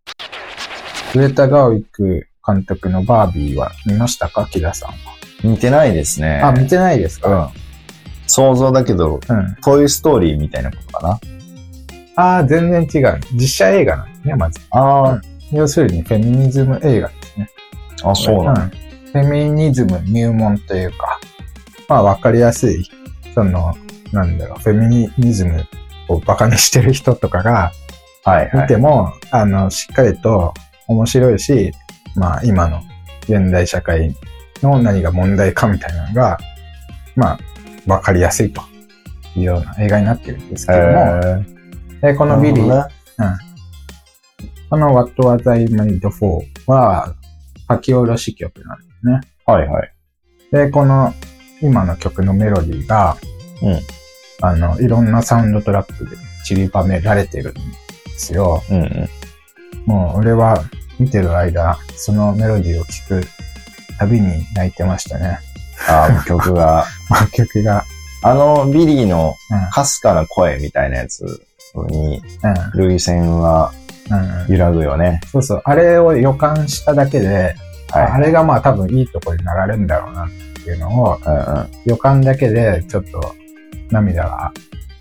[1.12, 4.46] グレタ・ガーウィック監督のバービーは見ましたか？
[4.50, 6.40] 木田さん見てないですね。
[6.40, 6.48] は。
[6.48, 7.52] あ、見てないですうんか。
[8.26, 9.56] 想像だけど、うん。
[9.62, 11.20] トイストーリーみたいなことかな？
[12.16, 13.20] ああ、全然違う。
[13.34, 14.60] 実写映画なんですね、まず。
[14.70, 15.20] あ
[15.52, 17.48] 要するにフェミニズム映画ですね。
[18.02, 18.64] あ、あ、そうなんだ。
[18.64, 21.20] んフェミニズム入門というか、
[21.88, 22.88] まあわかりやすい、
[23.34, 23.74] その、
[24.12, 25.66] なんだろう、フェミニズム
[26.08, 27.70] をバカにしてる人とかが
[28.24, 28.62] はいはい。
[28.62, 30.52] 見ても、あの、しっかりと
[30.88, 31.72] 面白いし、
[32.16, 32.82] まあ今の
[33.28, 34.14] 現代社会
[34.62, 36.38] の何が問題かみたいなのが、
[37.14, 37.38] まあ
[37.86, 38.62] わかりやすいと
[39.36, 40.84] いうような映画になってるんですけども、
[42.02, 42.90] えでこーのビリー、なる
[44.68, 47.14] この What Was I Made For は
[47.68, 49.92] 書き下ろし曲なんですねはいはい。
[50.50, 51.14] で、この
[51.62, 53.16] 今の曲のメロディーが、
[53.62, 53.80] うん
[54.42, 57.60] あの、いろんなサウンドトラックで散りばめられてるんで
[58.18, 58.62] すよ。
[58.70, 59.08] うんうん。
[59.86, 60.64] もう俺は
[60.98, 63.26] 見てる間、そのメロディーを聴く
[63.98, 65.38] たびに泣いてましたね。
[65.88, 66.86] ああ、曲が。
[67.32, 67.84] 曲が。
[68.22, 71.24] あの、ビリーのうん、かすかな声みたいなやつ
[71.88, 72.22] に、
[72.74, 73.72] う類線は
[74.10, 74.52] ん、うん。
[74.52, 75.20] 揺らぐよね。
[75.30, 75.62] そうそう。
[75.64, 77.54] あれを予感しただけで、
[77.90, 78.04] はい。
[78.04, 80.28] あれがまあ多分いいところに流れるんだろうなっ
[80.64, 81.68] ていうのを、うんうん。
[81.84, 83.34] 予感だけでちょっと
[83.90, 84.52] 涙が、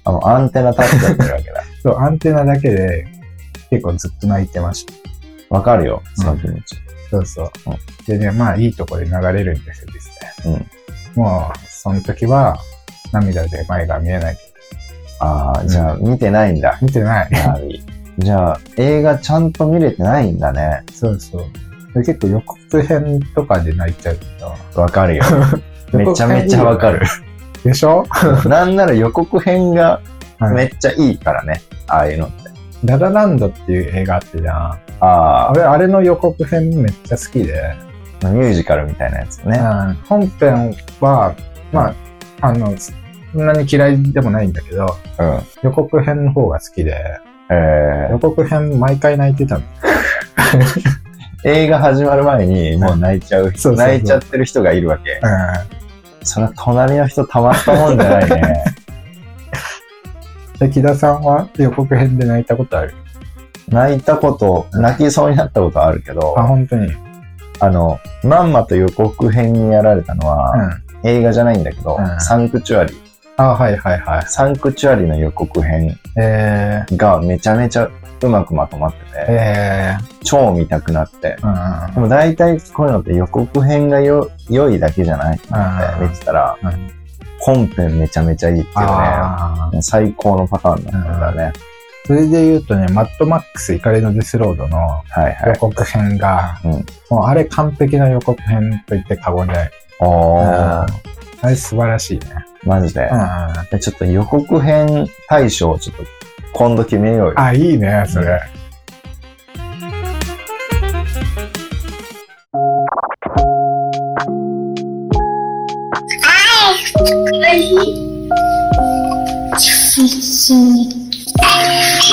[0.03, 1.63] あの、アンテナ立っちゃってるわけだ。
[1.81, 3.07] そう、アンテナだけで
[3.69, 4.93] 結構ずっと泣いてました。
[5.49, 6.75] わかるよ、その気持ち。
[7.09, 8.05] そうそううん。
[8.05, 9.99] でね、まあいいところで流れるんですよで
[10.45, 10.65] すね。
[11.15, 12.57] もう、その時は
[13.11, 14.37] 涙で前が見えない。
[15.19, 16.77] ああ、じゃあ見てないんだ。
[16.81, 17.29] 見てない。
[18.19, 20.83] じゃあ、映画ちゃんと見れてないんだね。
[20.93, 21.43] そうそう。
[21.93, 24.19] で結構予告編とかで泣いちゃう
[24.73, 24.81] と。
[24.81, 25.23] わかるよ。
[25.93, 27.01] めちゃめちゃわかる。
[27.63, 28.05] でしょ？
[28.47, 30.01] なんなら予告編が
[30.39, 31.61] はいめっちゃいいからね。
[31.87, 32.35] ああいうのって。
[32.83, 34.79] ララランドっていう映画あってじゃん。
[34.99, 37.73] ああれ、あれの予告編めっちゃ好きで。
[38.29, 39.57] あ、ミュージカルみたいなやつね。
[39.57, 41.35] うん本編は、
[41.71, 41.95] まあ、
[42.41, 42.93] あの、そ
[43.37, 44.85] んなに嫌いでもないんだけど、
[45.19, 45.39] うん。
[45.63, 46.95] 予告編の方が好きで、
[47.49, 49.61] え予告編毎回泣いてたの。
[49.61, 49.65] ー、
[51.49, 55.11] 映画始まる前にもう泣いちゃううそうそう泣いちゃってる人がいるわけ。
[55.11, 55.21] う
[56.23, 58.63] それは隣の人たまったもんじゃないね。
[60.55, 60.57] ん。
[60.59, 62.95] で、木田さんは予告編で泣いたことある？
[63.69, 66.91] 泣いたこと、泣きそうになったことあるけどあ、、本当に。
[67.61, 67.67] うん。
[67.67, 70.53] あの、まんまと予告編にやられたのは、
[71.03, 72.93] 映画じゃないんだけど、うんサンクチュアリ。
[73.37, 74.25] あ、はいはいはい。
[74.27, 77.89] サンクチュアリの予告編えー、がめちゃめちゃ
[78.21, 81.37] うまくまとまってて、え超見たくなって。
[81.41, 86.69] ー、うんでも大体こういうのって予告編がよ良いだけじゃないってうん見てたら、うん。
[86.69, 86.91] うん。
[87.39, 91.53] 本編めちゃめちゃいいっていうね、最高のパターンだったんだね。
[92.05, 95.35] それで言うとね、マッドマックス怒りのデスロードのはいはい。
[95.49, 96.71] 予告編が、うん
[97.09, 99.71] もうあれ完璧な予告編と言って過言でない。
[99.99, 100.87] おー、あ
[101.43, 102.25] れ素晴らしいね。
[102.63, 103.15] マジでう。
[103.15, 103.69] ん。
[103.71, 106.03] でちょっと予告編大賞をちょっと
[106.53, 107.33] 今度決めようよ。
[107.37, 108.39] あ、いいね、それ。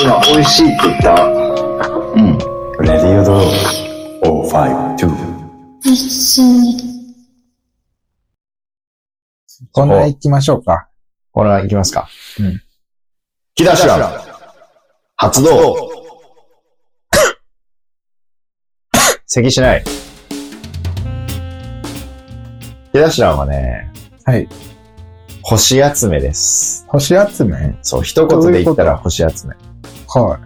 [0.01, 1.23] 今、美味しいって言った。
[1.23, 1.27] う
[2.17, 2.37] ん。
[2.81, 3.83] レディオドロー
[4.23, 5.33] 052。
[9.71, 10.87] こんな行きましょうか。
[11.31, 12.07] これはいきますか。
[12.39, 12.45] うん。
[12.45, 12.59] 引
[13.55, 13.99] き出し欄。
[15.15, 15.75] 発動。
[19.25, 19.83] 咳しない。
[22.93, 23.91] 引き出し欄はね、
[24.25, 24.47] はい。
[25.45, 26.85] 星集めです。
[26.87, 27.77] 星集め？
[27.81, 29.55] そう、一言で言ったら星集め。
[30.07, 30.39] は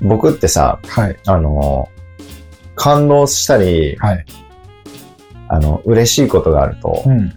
[0.00, 0.86] 僕ってさ、い。
[0.88, 1.16] はい。
[1.26, 1.88] あの、
[2.74, 4.24] 感動したり、はい。
[5.48, 7.32] あの、嬉しいことがあると、うん。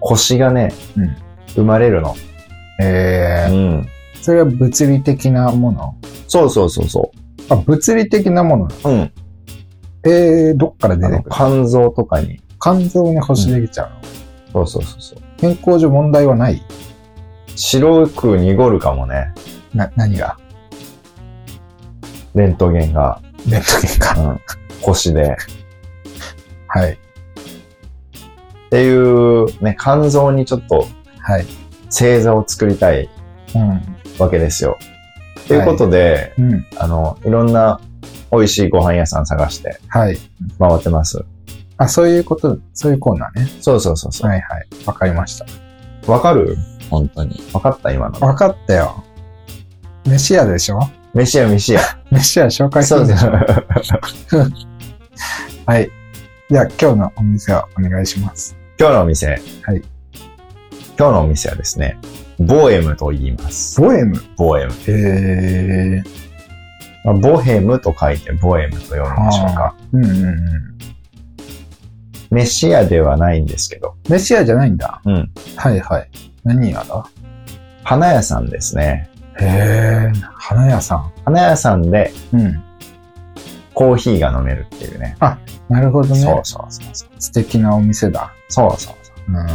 [0.00, 1.16] 星がね、うん
[1.54, 2.16] 生まれるの。
[2.80, 3.86] えー、うん。
[4.20, 5.94] それは物理的なもの？
[6.26, 7.12] そうそうそうそ
[7.50, 8.64] あ、物理的なもの。
[8.64, 8.88] う。
[8.88, 9.12] うん。
[10.04, 11.36] えー、どっから出あの、てくる？
[11.36, 12.40] 肝臓とかに。
[12.60, 15.21] 肝臓に星できちゃうの、そうそうそうそう。
[15.42, 16.62] 健康上問題はない
[17.56, 19.34] 白く濁るかもね。
[19.74, 20.38] な、何が？
[22.36, 23.20] レントゲンが。
[23.48, 24.20] レントゲンか。
[24.20, 24.40] うん。
[24.82, 25.36] 星で。
[26.68, 26.92] はい。
[26.92, 26.96] っ
[28.70, 30.86] ていう、ね、肝臓にちょっと
[31.18, 31.46] はい。
[31.86, 33.10] 星座を作りたい
[33.56, 33.82] うん。
[34.20, 34.78] わけですよ。
[35.48, 36.66] ということで、うん。
[36.76, 37.80] あの、いろんな
[38.30, 40.16] 美味しいご飯屋さん探してはい。
[40.60, 41.24] 回ってます。
[41.82, 43.48] あ、そういうこと、そういうコーナーね。
[43.60, 44.30] そうそうそうそう。
[44.30, 44.66] はいはい。
[44.86, 45.46] わかりました。
[46.10, 46.56] わかる？
[46.90, 47.42] 本当に。
[47.52, 48.20] わかった今の。
[48.20, 49.04] わかったよ。
[50.04, 50.80] 飯屋でしょ？
[51.14, 51.80] 飯屋飯屋。
[52.10, 54.00] 飯屋紹介すそうでるですしょ
[55.66, 55.90] はい。
[56.50, 58.56] じゃあ今日のお店をお願いします。
[58.78, 59.28] 今日のお店。
[59.28, 59.34] は
[59.74, 59.82] い。
[60.98, 61.98] 今日のお店はですね、
[62.38, 63.80] ボエムと言います。
[63.80, 64.20] ボエム？
[64.36, 64.72] ボエム。
[64.72, 66.22] へー。
[67.04, 69.74] まあ、ボヘムと書いてボエムと読むんでしょうか。
[69.92, 70.71] うんうんうん。
[72.32, 73.94] 飯屋ではないんですけど。
[74.08, 75.02] 飯屋じゃないんだ。
[75.04, 75.30] うん。
[75.54, 76.08] はいはい。
[76.44, 77.06] 何屋だ
[77.84, 79.10] 花屋さんですね。
[79.38, 80.20] へー。
[80.34, 82.36] 花屋さ花屋さんでん。
[82.36, 82.64] うん。
[83.74, 85.16] コーヒーが飲めるっていうね。
[85.68, 86.20] なるほどね。
[86.20, 87.08] そうそうそうそう。
[87.18, 88.32] 素敵なお店だ。
[88.48, 89.32] そうそうそう。
[89.32, 89.46] うん。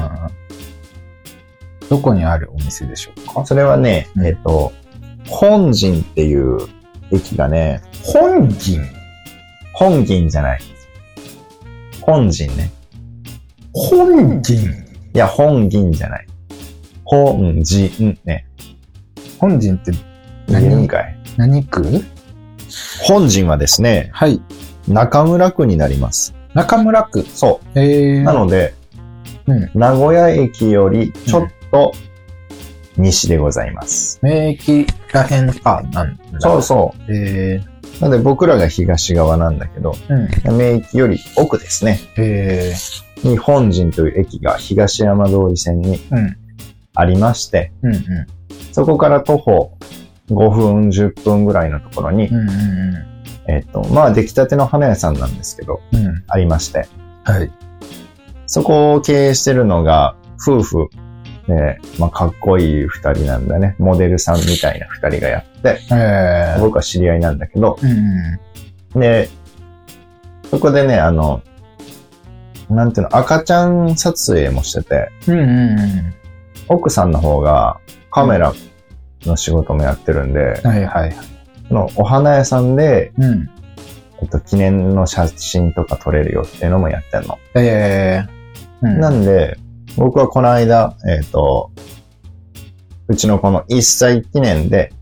[1.90, 3.46] どこにあるお店でしょうか？
[3.46, 4.72] それはね、うんえっ、と、
[5.28, 6.58] 本陣っていう
[7.12, 8.82] 駅がね、本銀。
[9.74, 10.62] 本銀じゃない。
[12.08, 12.72] 本陣ね。
[13.74, 14.62] 本銀。
[15.14, 16.28] いや、本銀じゃない。
[17.04, 18.48] 本陣ね。
[19.38, 19.92] 本銀って
[20.48, 21.16] 何、かい。
[21.36, 22.02] 何区？
[23.04, 24.42] 本陣はですね、はい。
[24.88, 26.34] 中村区になります。
[26.54, 27.24] 中村区？
[27.24, 28.22] そえー。
[28.22, 28.24] う。
[28.24, 28.74] なので、
[29.48, 31.94] うん名古屋駅よりちょっと
[32.96, 34.18] 西でございます。
[34.22, 36.40] 免疫らへんか、なんだ。。
[36.40, 37.77] そうそうえう。
[38.02, 40.50] なので僕らが東側なんだけど、ー。
[40.50, 40.58] うん。
[40.58, 42.00] 名駅より奥ですね。
[42.18, 43.30] えー。
[43.30, 46.38] に本陣という駅が東山通り線にうん。
[46.94, 48.04] ありまして、うんうん。
[48.72, 49.78] そこから徒歩
[50.30, 53.08] 5分、10分ぐらいのところに、うんうん
[53.50, 56.06] えっ、と、まあ出来たての花屋さんなんですけど、うん。
[56.06, 56.24] うん。
[56.28, 56.88] ありまして、
[57.24, 57.52] はい。
[58.46, 60.90] そこを経営してるのが夫婦
[61.48, 63.76] で、まあかっこいい二人なんだね。
[63.80, 66.62] モデルさんみたいな二人がやって、えー。
[66.62, 67.90] 僕は知り合いなんだけど、うん
[68.96, 69.02] うん。
[69.02, 69.30] で、
[70.50, 71.42] そこでね、あの、
[72.70, 76.14] なんていうの、赤ちゃん撮影もしてて、うんうんうん。
[76.68, 77.80] 奥さんの方が
[78.12, 78.54] カメラ
[79.26, 81.16] の仕事もやってるんで、はいはい。
[81.68, 83.50] そのお花屋さんで、うん。
[84.22, 87.38] えっと、記念の写真とか撮れるよっていうのもやってんの。
[87.56, 88.88] えー。
[88.88, 89.00] うん。
[89.00, 89.58] なんで、
[89.98, 91.72] 僕はこの間、えっ、と、
[93.08, 94.94] うちのこの1歳記念で、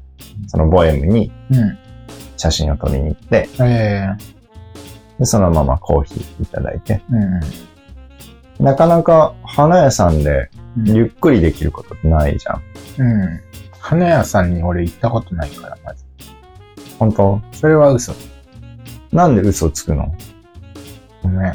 [0.47, 1.77] そのボエムにうん。
[2.38, 4.08] 写真を撮りに行って、え
[5.19, 7.15] でそのままコーヒーいただいて、ー。
[7.15, 7.39] うん
[8.58, 10.95] なかなか花屋さんでうん。
[10.95, 12.62] ゆっくりできることってないじゃん。
[12.99, 13.41] うん。
[13.79, 16.05] 花屋さんに俺行ったことないから、まず。
[16.97, 17.41] 本当？
[17.51, 18.13] それは嘘。
[19.12, 20.13] なんで嘘つくの、
[21.21, 21.53] ごめん。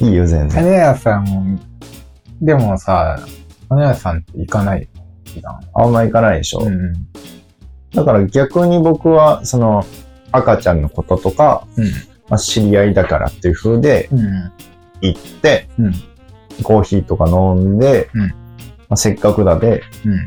[0.00, 0.62] いいよ、全然。
[0.62, 1.58] 花屋さんも、
[2.40, 3.18] でもさ、
[3.68, 4.82] 花屋さんって行かない？
[4.82, 4.88] よ。
[5.34, 6.60] 普段あんま行かないでしょ。
[6.64, 6.92] うん。
[7.92, 9.84] だから逆に僕は、その、
[10.30, 11.84] 赤ちゃんのこととか、うん。
[12.28, 14.52] まあ、知り合いだからっていう風でうん。
[15.00, 15.92] 行って、うん。
[16.62, 18.34] コーヒーとか飲んで、うんま
[18.90, 20.26] あ、せっかくだで、うん。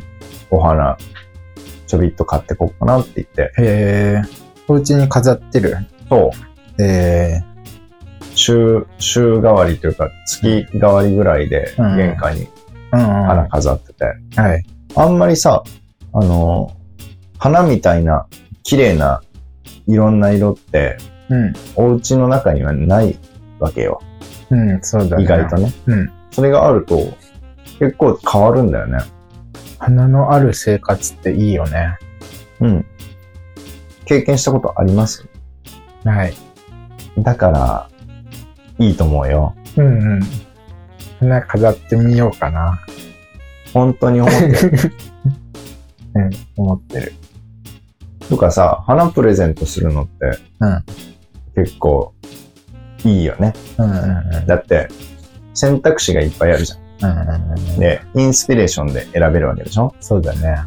[0.50, 0.98] お花、
[1.88, 4.22] ちょびっと買ってこうかなって言って、へえ。
[4.68, 5.78] お家に飾ってる？
[6.10, 6.32] そ
[6.78, 7.42] う、え
[8.36, 12.48] 週、週替わりというか、月替わりぐらいで、うん玄関にー。
[12.94, 13.26] うん、うん。
[13.26, 14.64] 花飾ってて、はい。
[14.96, 15.64] あんまりさ、
[16.14, 16.76] あの、
[17.38, 18.28] 花みたいな、
[18.64, 19.22] 綺麗な、
[19.88, 20.98] いろんな色って、
[21.30, 21.54] うん。
[21.76, 23.18] お家の中にはない
[23.60, 24.02] わけよ。
[24.50, 25.24] うん、そうだね。
[25.24, 25.72] 意外とね。
[25.86, 26.12] うん。
[26.32, 26.98] それがあると、
[27.80, 29.00] 結構変わるんだよね。
[29.80, 31.98] 花のある生活っていいよね。
[32.60, 32.86] うん。
[34.06, 35.26] 経験したことあります？
[36.04, 36.34] はい。
[37.18, 37.90] だから、
[38.82, 39.56] いいと思うよ。
[39.78, 40.20] うんうん。
[41.22, 42.80] みんな飾ってみようかな。
[43.74, 44.92] 本当に思ってる。
[46.16, 47.14] うん、思ってる。
[48.30, 50.84] とかさ、花プレゼントするのってうん。
[51.56, 52.14] 結構
[53.06, 53.54] いいよね。
[53.78, 54.48] うんうんうん。
[54.48, 54.88] だって
[55.54, 56.76] 選択肢がいっぱいあるじゃ
[57.08, 57.12] ん。
[57.12, 57.80] うんうんうん。
[57.80, 59.94] で、インスピレーションで選べるわけでしょ？
[60.00, 60.58] そうだね。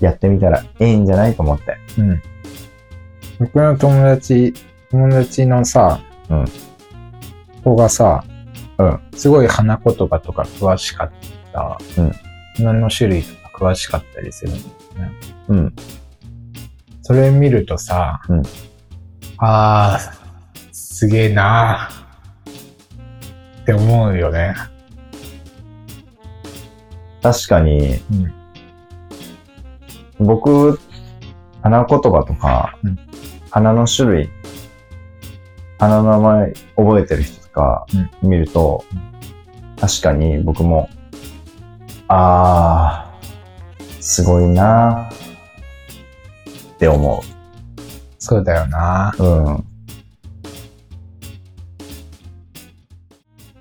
[0.00, 1.34] やってみたらいいんじゃない？
[1.34, 1.76] と思って。
[1.98, 2.22] うん。
[3.38, 4.54] 僕の友達、
[4.90, 6.44] 友達のさ、うん
[7.64, 8.24] 子がさ、
[8.78, 9.00] うん。
[9.16, 11.10] すごい花言葉とか詳しかっ
[11.52, 11.78] た。
[11.98, 12.12] うん。
[12.56, 15.12] 花の種類とか詳しかったりするんだよね。
[15.48, 15.74] うん。
[17.02, 18.42] それ見るとさ、うん
[19.38, 20.00] ああ、
[20.72, 24.54] すげえなーって思うよね。
[27.20, 27.96] 確かに、
[30.20, 30.26] うん。
[30.26, 30.78] 僕、
[31.62, 32.98] 花言葉とか、うん
[33.50, 34.30] 花の種類、
[35.78, 37.86] 花の名前覚えてる人とか
[38.22, 38.84] 見ると、
[39.80, 40.88] 確かに僕も、
[42.08, 45.14] あー、すごいなー
[46.74, 47.22] って思
[48.18, 49.14] そうだよな。
[49.18, 49.22] う。
[49.22, 49.64] うん。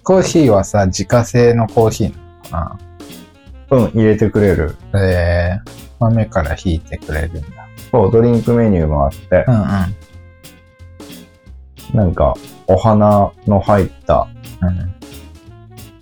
[0.04, 2.80] コーヒーはさ、自家製のコーヒーなのか
[3.72, 4.76] うん、入れてくれる。
[4.92, 7.68] なえー、豆から引いてくれるんだ。
[7.92, 9.68] そう、ドリンクメニューもあって、うんうん。
[11.98, 12.36] なんか、
[12.74, 14.28] お花の入った
[14.64, 14.96] うん、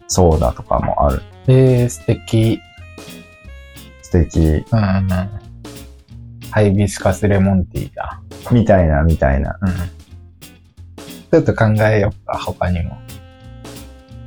[0.08, 1.22] ソーダとかもある。
[1.48, 2.62] えー、素敵。
[4.02, 4.40] 素敵。
[4.40, 5.42] うんうん。
[6.50, 8.22] ハイビスカスレモンティーだ。
[8.52, 9.58] みたいな、みたいな。
[9.62, 9.70] うん。
[9.70, 12.98] ちょっと考えようか、他にも。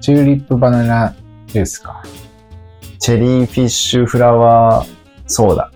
[0.02, 1.14] チューリップバナナ
[1.46, 2.02] ジュースか。
[2.98, 4.88] チェリーフィッシュフラワー
[5.26, 5.70] ソーダ。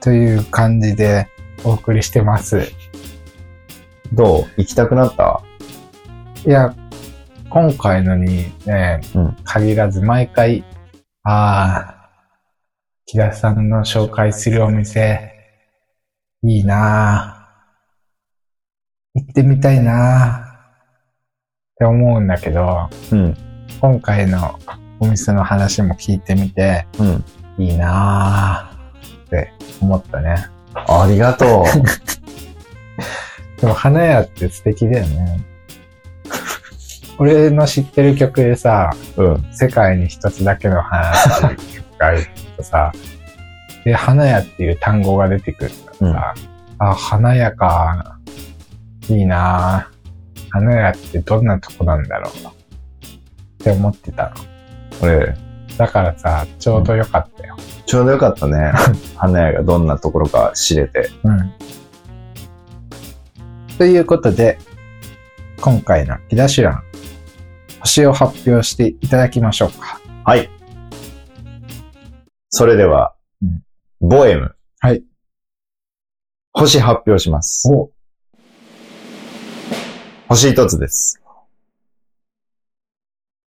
[0.00, 1.26] という感じで
[1.64, 2.87] お送りしてます。
[4.12, 4.44] どう？
[4.56, 5.42] 行きたくなった？
[6.46, 6.74] いや、
[7.50, 10.64] 今回のにね、うん限らず毎回、
[11.22, 12.10] ああ、
[13.06, 15.32] 木田さんの紹介するお店、
[16.42, 20.48] いいなぁ行ってみたいなぁっ
[21.78, 23.36] て思うんだけど、うん。
[23.80, 24.58] 今回の
[25.00, 27.24] お店の話も聞いてみて、うん。
[27.64, 30.46] いいなぁって思ったね。
[30.74, 31.64] ありがと
[33.60, 35.40] でも花屋って素敵だよね。
[37.18, 39.22] 俺の知ってる曲でさ、う。
[39.22, 39.52] うん。
[39.52, 41.10] 世界に一つだけの花
[41.48, 42.92] っていう曲があるとさ、
[43.84, 46.34] で、花屋っていう単語が出てくるからさ、
[46.78, 48.18] あ、花屋か、
[49.08, 49.98] いいなぁ
[50.50, 53.08] 花屋ってどんなとこなんだろうっ
[53.58, 54.36] て思ってたの。
[55.02, 55.34] 俺、
[55.76, 57.56] だからさ、ちょうどよかったよ。
[57.86, 58.72] ちょうどよかったね。
[59.16, 61.10] 花屋がどんなところか知れて。
[61.24, 61.52] うん。
[63.78, 64.58] ということで、
[65.60, 66.82] 今回の木田シュラン、
[67.78, 70.00] 星を発表していただきましょうか。
[70.24, 70.50] はい。
[72.48, 73.62] それでは、うん
[74.00, 74.56] ボエム。
[74.80, 75.04] はい。
[76.52, 77.68] 星発表します。
[77.72, 77.92] お
[80.28, 81.22] 星一つです。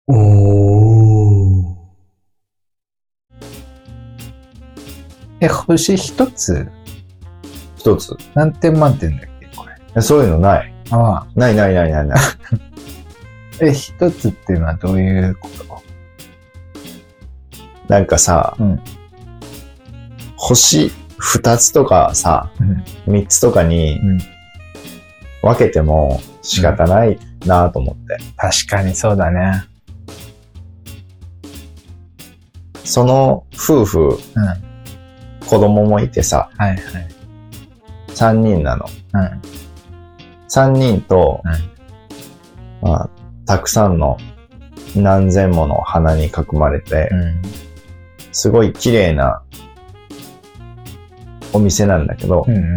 [0.09, 0.14] お
[5.41, 6.71] え、星一つ？
[7.77, 8.14] 一つ。
[8.35, 9.38] 何点満点だっけ？
[9.96, 10.74] えそういうのない。
[10.90, 12.18] あないないないないない。
[12.18, 12.20] あ。
[13.64, 15.83] え、一つっていうのはどういうこと？
[17.88, 18.81] なんかさ、うん
[20.37, 22.85] 星二つとかさ、うん。
[23.12, 24.18] 三つとかにうん。
[25.42, 28.18] 分けても仕方ないなと思って。
[28.37, 29.64] 確かにそうだね。
[32.85, 34.16] その夫婦、うん。
[35.46, 36.81] 子供もいてさ、はいはい。
[38.14, 38.87] 三人なの。
[39.14, 39.42] うん。
[40.49, 41.43] 三人と、
[42.83, 43.11] まあ、
[43.47, 44.17] たくさんの
[44.97, 47.43] 何千もの花に囲まれて、うん。
[48.33, 49.43] すごい綺麗な
[51.53, 52.57] お店なんだけど、うん。
[52.57, 52.77] うん。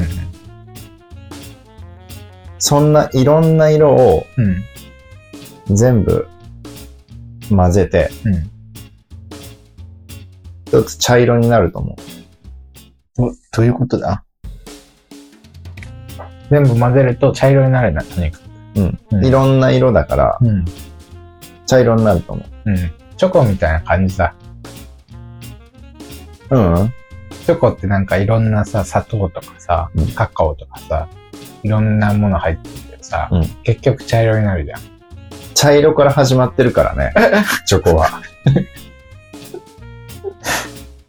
[2.59, 5.75] そんないろんな色をうん。
[5.75, 6.27] 全部
[7.49, 8.51] 混ぜて、うん。
[10.65, 11.95] 一つ茶色になると思う。
[13.15, 14.23] ど、どういうことだ？
[16.51, 18.41] 全部混ぜると茶色になるな、とにかく。
[18.75, 18.99] うん。
[19.11, 20.65] うんいろんな色だから、うん。
[21.65, 22.75] 茶色になると思うん。
[22.75, 24.35] チョコみたいな感じだ。
[26.49, 26.57] う。
[26.57, 26.93] うん。
[27.45, 31.07] チョコってなんかいろんなさ、砂糖とかさうん、カカオとかさ、
[31.63, 34.79] いろんなもの入ってるけどさ、うん結局茶色になるじゃん。
[35.53, 37.13] 茶色から始まってるからね、
[37.65, 38.09] チョコは。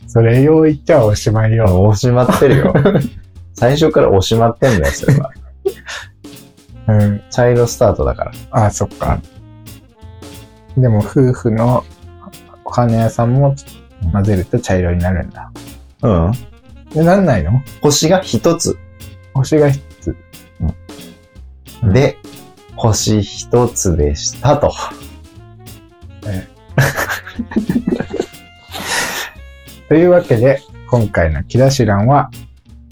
[0.07, 1.83] それよう言っちゃおしまいよ。
[1.83, 2.75] 押しまってるよ。
[3.63, 5.31] 最初から押しまってんだよ、それは。
[6.99, 7.23] うん。
[7.31, 8.33] 茶色スタートだから。
[8.51, 9.21] あ、そっか。
[10.77, 11.85] でも夫婦の
[12.65, 13.55] お花屋さんも
[14.13, 15.53] 混ぜると茶色になるんだ。
[16.03, 16.33] うん。
[16.93, 17.63] で、なんないの？
[17.81, 18.77] 星が一つ。
[19.33, 20.17] 星が一つ。
[21.83, 22.19] うんで、
[22.75, 24.73] 星一つでしたと。
[29.89, 32.29] というわけで、今回のキラシランは、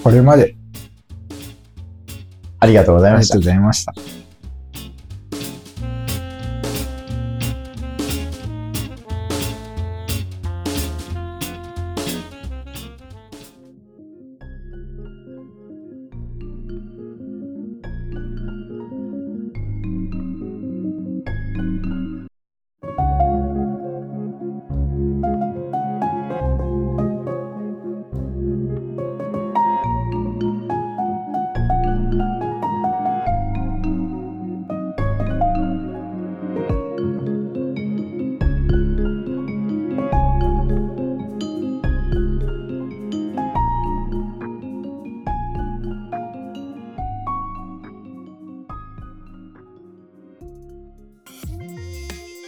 [0.04, 0.54] これまで
[2.60, 3.60] ありがとうございましたありがとう。
[3.60, 4.19] ございました。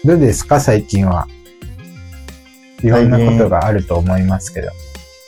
[0.05, 0.61] どうですか？
[0.61, 1.29] 最近は。
[2.83, 4.71] いろんなことがあると思いますけど。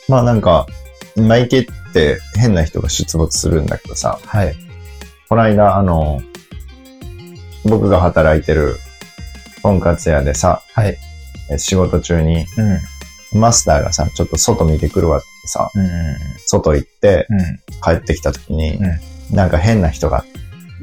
[0.09, 0.67] まあなんか、
[1.15, 4.53] マイケって変な人が出没するんだけどさ、はい。
[5.29, 6.21] この間あの、
[7.63, 8.75] 僕が働いてる、
[9.61, 10.97] とんかつ屋でさ、はい。
[11.49, 12.45] え仕事中に、
[13.33, 13.39] うん。
[13.39, 15.87] マスターがさ、ちょっと外見てくるわってさ、うん。
[16.45, 17.39] 外行ってうん。
[17.81, 18.99] 帰ってきた時に、う
[19.33, 20.25] なんか変な人が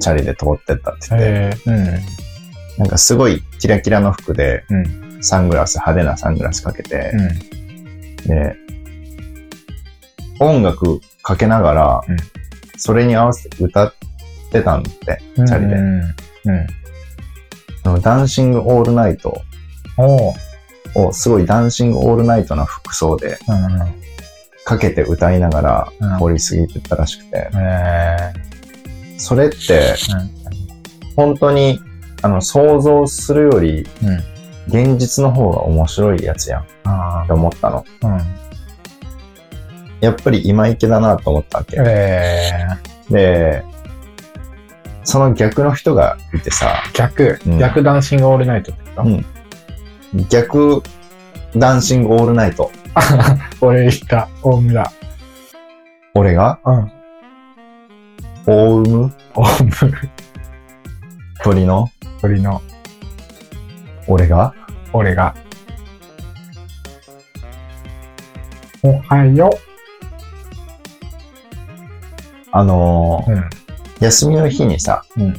[0.00, 2.21] チャリで通ってったって言って。
[2.78, 5.18] なんかすごいキラキラの服で、うん。
[5.22, 7.22] サングラス、派手なサングラスかけてう、
[8.24, 8.28] ん。
[8.28, 8.56] で、
[10.40, 12.16] 音楽かけながら、うん
[12.84, 13.94] それに合わせて歌っ
[14.50, 15.76] てたんだって、チャリで。
[15.76, 15.78] う
[17.96, 18.00] ん。
[18.00, 19.40] ダンシングオールナイト。
[20.94, 23.78] を、すごいダンシングオールナイトな服装でうん。
[24.64, 28.32] かけて歌いながうんら通り過ぎてったらしくて、え
[29.16, 29.94] それって、
[31.06, 31.14] うん。
[31.14, 31.78] 本当に、
[32.22, 34.32] あの、想像するより、うん。
[34.68, 37.84] 現実の方が面白いやつやんっあて思ったの。
[38.02, 38.06] あ。
[38.06, 38.20] うん。
[40.00, 41.76] やっぱり今池だなと思ったわけ。
[41.78, 42.50] え
[43.10, 43.12] え。
[43.12, 43.64] で、
[45.04, 47.58] その逆の人がいてさ、逆うん。
[47.58, 49.08] 逆ダンシングオールナイトってこと？
[49.08, 49.26] うん
[50.28, 50.82] 逆
[51.56, 52.70] ダンシングオールナイト。
[53.60, 54.28] 俺言った。
[54.42, 54.92] 大村。
[56.14, 56.58] 俺が？
[56.64, 56.92] うん。
[58.46, 59.12] オウム？
[59.34, 59.98] 大村。
[61.42, 61.88] 鳥の？
[62.22, 62.62] 鳥の
[64.06, 64.54] 俺が？
[64.92, 65.34] 俺が。
[68.84, 69.50] おはよ
[72.52, 73.34] あのーう。
[73.34, 73.50] うん。
[73.98, 75.34] 休みの日にさ、うん。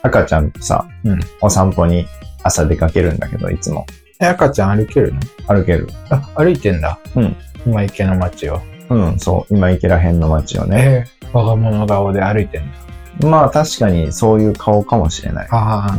[0.00, 2.06] 赤ちゃんとさ、うんお散歩に
[2.42, 3.84] 朝出かけるんだけど、いつも。
[4.18, 5.20] え、赤ちゃん歩けるの？
[5.46, 5.88] 歩ける。
[6.08, 6.98] あ、歩いてんだ。
[7.14, 7.36] うん。
[7.66, 8.62] 今池の街を。
[8.88, 9.54] うん、そう。
[9.54, 11.06] 今池ら辺の街をね。
[11.22, 12.78] えー、我が物顔で歩いてんだ。
[13.20, 15.48] まあ確かにそういう顔かもしれない。
[15.50, 15.98] ああ。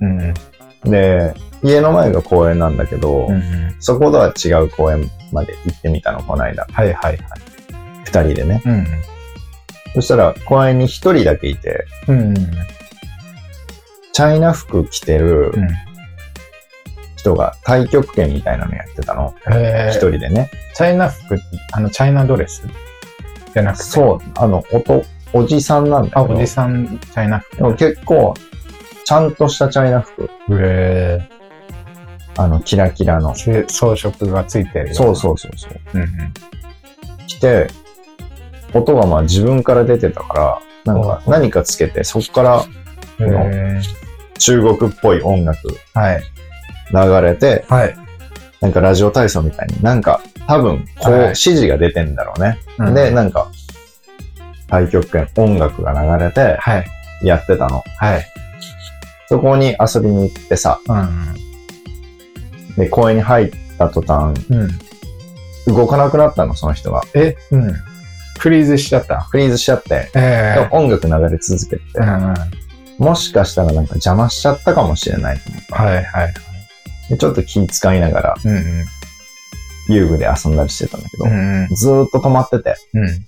[0.00, 0.34] うん。
[0.84, 3.76] で、家の前が公園なんだけど、うんうん。
[3.80, 6.66] そことは違う公園まで行ってみたの、この間。
[6.70, 7.18] はいはいはい。
[8.04, 8.62] 二人でね。
[8.64, 8.86] うん
[9.94, 12.20] そしたら公園に一人だけいて、うん。
[12.20, 12.34] うん
[14.12, 15.68] チャイナ服着てるうん。
[17.16, 19.34] 人が太極拳みたいなのやってたの。
[19.50, 20.50] えー、一人でね。
[20.74, 21.38] チャイナ服
[21.72, 22.62] あの、チャイナドレス？
[23.52, 23.82] じゃなくて。
[23.82, 25.02] そう、あの、おと、
[25.36, 26.34] おじさんなんだあ、けど。
[26.34, 27.56] おじさん、チャイナ服。
[27.56, 28.34] でも結構、
[29.04, 30.28] ちゃんとしたチャイナ服。
[30.50, 31.28] へ
[32.38, 33.34] あの、キラキラの。
[33.46, 34.94] え装飾がついてるよ。
[34.94, 35.72] そうそうそうそう。
[35.94, 36.08] うんうん。
[37.26, 37.68] 着て、
[38.74, 42.64] 音がまあ自分から出てたから、なんか何かつけて、そこから
[43.20, 43.80] へ
[44.38, 46.22] 中国っぽい音楽ーはい。
[46.92, 47.96] 流れて、はい。
[48.60, 52.58] なんかラジオ体操みたいになんか多分こうはい指示が出てんだろうね。
[52.78, 53.50] うんで、なんか
[54.68, 56.86] 太極拳音楽が流れてはい。
[57.22, 57.82] やってたの。
[57.98, 58.26] はい。
[59.28, 61.34] そこに遊びに行ってさ、うん
[62.76, 64.34] で、公園に入った途端。
[65.66, 67.02] 動かなくなったの、その人が。
[67.14, 67.72] え、うん。
[68.38, 69.22] フリーズしちゃった？
[69.22, 72.24] フリーズしちゃって、えでも音楽流れ続けてて、うんうん。
[72.28, 72.38] はい
[72.98, 75.82] もしかしたらなんか邪魔しちゃったかもしれないと思った。
[75.82, 76.04] はい。
[77.10, 78.84] でちょっと気使いながらうんうん。
[79.88, 81.68] 遊具で遊んだりしてたんだけど、うんうん。
[81.74, 83.26] ずーっと止まってて、うん。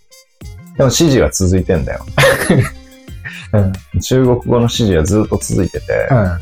[0.78, 2.06] でも指示は続いてんだよ。
[3.52, 4.00] うん。
[4.00, 6.38] 中国語の指示はずーっと続いてて、うん。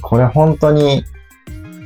[0.00, 1.04] これ本当に、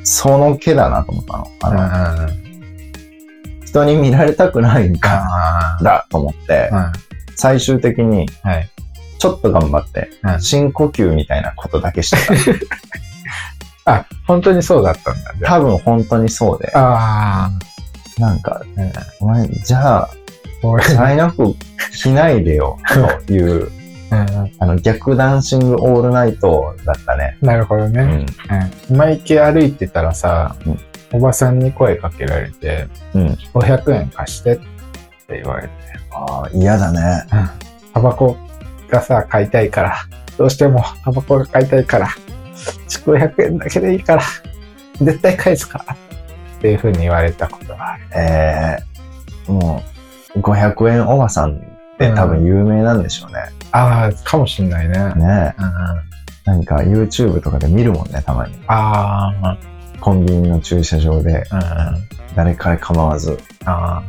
[0.04, 1.46] その毛だなと思ったの。
[1.62, 3.64] あの、うん。
[3.66, 6.92] 人に見られたくないんだ、と思って、あ。
[7.34, 8.70] 最終的に、はい。
[9.18, 12.16] ちょっと頑張って、うん深呼吸みたいなことだけして
[13.84, 15.34] あ、本当にそうだったんだ。
[15.42, 16.70] 多分本当にそうで。
[16.72, 17.50] な
[18.32, 18.62] んか。
[19.18, 20.27] お前、じゃあ、俺
[20.80, 22.78] サインアップしないでよ、
[23.26, 23.72] という、うん
[24.58, 27.36] あの、逆ダンシングオールナイトだったね。
[27.42, 28.26] なるほどね。
[28.90, 28.94] うん。
[28.94, 28.98] うん。
[28.98, 30.80] 歩いてたらさ、うん
[31.12, 33.26] おばさんに声かけられて、うん。
[33.54, 34.56] 500円貸してっ
[35.26, 35.72] て言われて、
[36.10, 37.26] ああ、嫌だね。
[37.94, 38.36] タバコ
[38.90, 39.96] がさ、買いたいから、
[40.36, 42.08] どうしてもタバコが買いたいから、
[43.06, 44.22] 500円だけでいいから、
[45.00, 48.02] 絶対返すから、っていう風に言われたことがある。
[48.14, 48.78] え
[49.48, 49.97] えもう、
[50.36, 51.60] 500円おばさんっ
[51.98, 53.40] て多分有名なんでしょうね。
[53.72, 54.94] ああ、かもしんないね。
[54.94, 56.02] ねうん、あ
[56.44, 58.54] なんか YouTube とかで見るもんね、たまに。
[58.66, 59.58] あ
[60.00, 62.08] コンビニの駐車場でー、うん、うん。
[62.34, 64.02] 誰から構わず、あ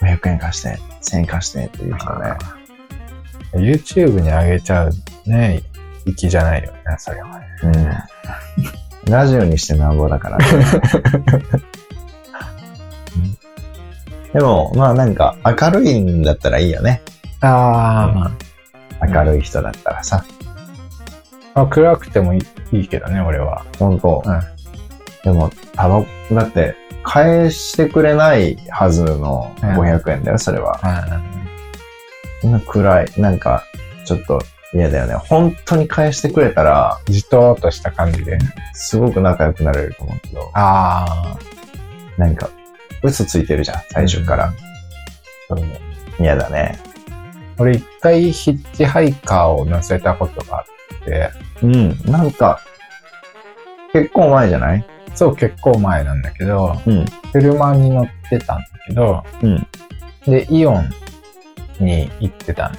[0.00, 2.26] 500円貸して、1000円貸してっていう人ね。
[2.26, 2.38] あ。
[3.54, 4.92] YouTube に上げちゃう
[5.26, 5.62] ね、
[6.16, 7.46] 粋じゃないよね、それはね。
[7.62, 9.12] うん。
[9.12, 10.44] ラジオにしてなんぼだからね。
[14.34, 17.00] でも、まあなんか明るいんだったらいいよね。
[17.40, 18.32] あ
[19.00, 20.24] 明るい人だったらさ。
[21.54, 22.38] あ、あ暗くてもい
[22.72, 23.64] いいいけどね、俺は。
[23.78, 24.40] 本当、うん
[25.22, 30.78] でも、タバコ、だって、返してくれないはずのうん500円だよ、それは。
[30.82, 33.64] うそんな暗い、なんか、
[34.04, 34.42] ちょっと
[34.74, 35.14] 嫌だよね。
[35.14, 37.12] 本当に返してくれたら、ん。
[37.12, 38.38] じとーっとした感じで。
[38.74, 41.38] すごく仲良くなれると思うけど、あ
[42.18, 42.50] なんか、
[43.04, 44.46] 嘘ついてるじゃん、最初から。
[44.46, 44.54] あ。
[46.18, 46.78] 嫌だね。
[47.58, 50.64] 俺一回ヒッチハイカーを乗せたことがあ
[51.02, 51.30] って、
[51.62, 52.60] うん、なんか、
[53.92, 54.84] 結構前じゃない？
[55.14, 59.66] そう結構前なんだけど、うん、車に乗ってたんだけど、うん、
[60.26, 60.90] で、イオン
[61.78, 62.76] に行ってたの。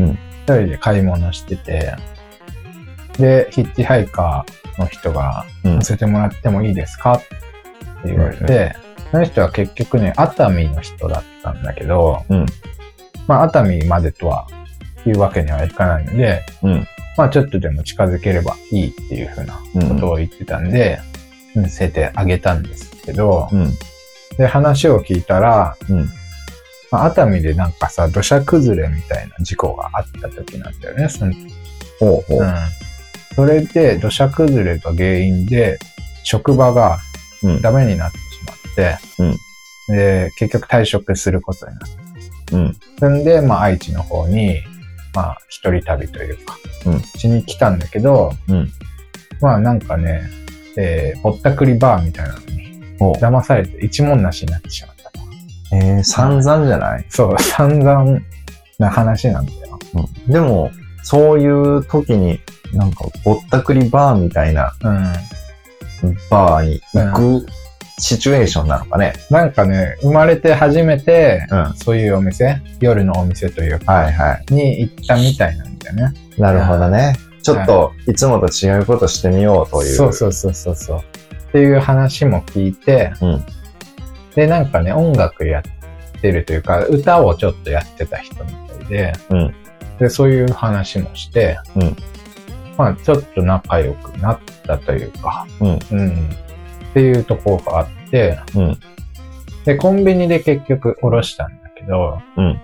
[0.00, 0.18] うん
[0.48, 1.94] 一人で買い物してて、
[3.18, 5.82] で、ヒッチハイカーの人がうん乗。
[5.82, 7.14] せてもらってもいいですか？
[7.14, 7.26] って
[8.06, 8.74] 言われて、
[9.10, 12.46] その人は結局ね、熱海の人だったんだけど、うん
[13.26, 14.46] まあ熱海までとは
[15.06, 16.86] いうわけにはいかないので、うん、
[17.16, 19.54] まあちょっとでも近づければいいっていうふうな
[19.88, 20.98] ことを言ってたんで、
[21.54, 23.74] 乗せてあげたんですけど、うん、
[24.36, 26.08] で、話を聞いたら、うん、
[26.90, 31.52] まあ、熱海でなんかさ、土砂崩れみたいな事故があった時なんだよね、その時。
[32.00, 32.42] ほうほう。
[32.42, 32.54] うん。
[33.34, 35.78] それで土砂崩れが原因で、
[36.24, 36.98] 職場が
[37.42, 38.12] うん、ダメになっ
[38.78, 39.38] てしまって、
[39.88, 41.88] で、結局退職することになっ
[42.46, 42.56] た。
[42.56, 44.60] うん、そんで、まあ愛知の方に、
[45.14, 46.56] まあ一人旅というか、
[46.86, 48.70] うんしに来たんだけど、うん。
[49.40, 50.22] まあなんかね、
[50.76, 52.58] えー、ぼったくりバーみたいなのに。
[53.20, 55.20] 騙されて一文なしになってしまったと。
[55.72, 57.06] えー、散々じゃない？
[57.08, 58.18] そう、散々
[58.80, 59.78] な話なんだよ。
[60.26, 60.32] うん。
[60.32, 60.72] でも、
[61.04, 62.40] そういう時に、
[62.72, 65.12] なんか、ぼったくりバーみたいなうん。
[66.28, 67.46] バーに行く
[67.98, 69.14] シチュエーションなのかね。
[69.30, 71.74] なんかね、生まれて初めて、うん。
[71.74, 74.54] そういうお店、夜のお店というか、はいはい。
[74.54, 76.14] に行ったみたいなんだよね。
[76.36, 77.16] なるほどね。
[77.42, 79.94] ちょっと、いつもと違うことしてみようという。
[79.94, 80.98] そうそうそうそうそう。
[80.98, 83.44] っていう話も聞いて、うん
[84.34, 89.54] で、なんかね、音楽やってるというか、歌をちょっとやってた人みたいで、うん
[89.98, 91.96] で、そういう話もして、うん
[92.76, 95.78] まあ、ちょっと仲良くなったというか、うん。
[95.90, 96.30] うん。
[96.90, 98.78] っていうところがあって、うん。
[99.64, 102.60] で、コンビニで結局下ろしたんだけど、うん。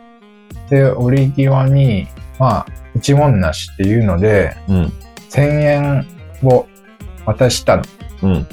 [0.70, 2.06] で、折り際に、
[2.38, 4.92] まあ、一文なしっていうので、うん。
[5.30, 6.06] 1000円
[6.42, 6.66] を
[7.26, 7.82] 渡したの。
[8.22, 8.32] うん。
[8.32, 8.44] うん。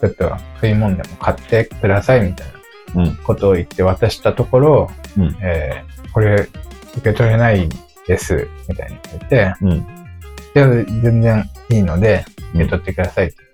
[0.00, 2.46] ちょっと食い物でも買ってくださいみたい
[2.94, 6.48] なうんことを言って渡したところ、うんえーこれ
[6.96, 7.68] 受け取れない
[8.06, 9.86] です、みたいに言って、うん。
[11.02, 12.24] 全然いいので、
[12.54, 13.47] うん受け取ってくださいって。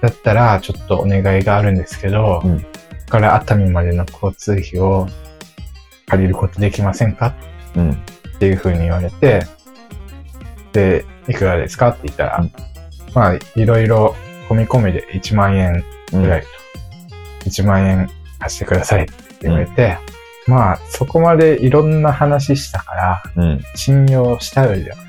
[0.00, 2.60] だったら、ちょっとお願いがあるんですけど、うん
[3.08, 5.08] ここから熱海までの交通費を
[6.04, 7.34] 借りることできませんか？
[7.74, 7.92] うん。
[7.92, 7.94] っ
[8.38, 9.46] ていう風に言われて、
[10.74, 11.88] で、いくらですか？
[11.88, 12.52] って言ったら、うん
[13.14, 14.14] まあ、いろいろ
[14.50, 15.82] 込み込みで1万円
[16.12, 16.22] うん。
[16.22, 16.48] ぐらいと、
[17.48, 19.96] 1万円貸してくださいって言われて、
[20.46, 23.60] まあ、そこまでいろんな話したから、うん。
[23.74, 25.07] 信用したよりだよね。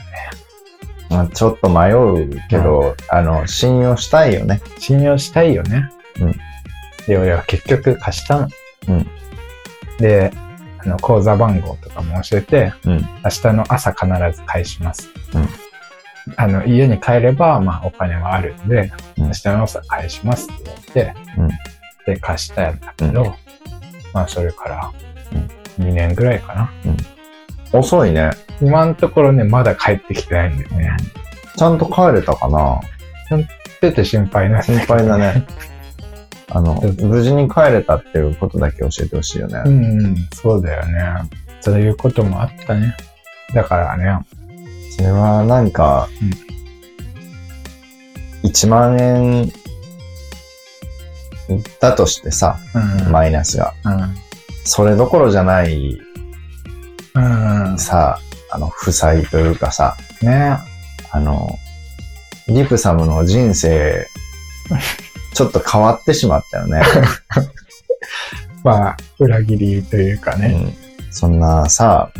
[1.09, 4.61] まあ、ちょっと迷うけど、あの、信用したいよね。
[4.77, 5.89] 信用したいよね。
[6.19, 6.35] うん。
[7.07, 8.49] で、俺は結局貸したの。
[8.89, 9.07] うん。
[9.97, 10.31] で、
[10.79, 12.93] あの、口座番号とかも教えて、うん。
[12.93, 14.07] 明日の朝必
[14.37, 15.09] ず返します。
[15.33, 15.47] うん
[16.37, 21.49] あの、家に帰れば、まあ、お金はあるんで、うん明日の朝返しますって言われて、うん
[22.05, 23.35] で、貸したんだけど、
[24.13, 24.91] まあ、それから
[25.79, 26.71] うん、2年ぐらいかな。
[27.73, 28.31] 遅いね。
[28.61, 30.97] 今のところね、まだ帰ってきてないんだよね。
[31.55, 32.79] ちゃんと帰れたかな？
[32.79, 34.61] ってて心配な。
[34.61, 35.45] 心配だね。
[36.51, 39.61] あの、無事に帰れたっていうことだけ教えてほしいよね。
[39.65, 41.03] うん、そうだよね。
[41.61, 42.95] そういうこともあったね。
[43.53, 44.25] だからね。
[44.97, 46.09] それはなんか、
[48.43, 49.51] うん、1万円
[51.79, 52.57] だとしてさ、
[53.05, 54.15] うん、マイナスが、うん。
[54.65, 55.99] それどころじゃない、
[57.19, 58.19] うん、さ、
[58.51, 60.57] あの、負債というかさ、ね、
[61.11, 61.57] あの、
[62.47, 64.07] リプサムの人生、
[65.33, 66.81] ちょっと変わってしまったよね。
[68.63, 70.47] まあ、裏切りというかね。
[70.99, 72.11] うん、そんなさ、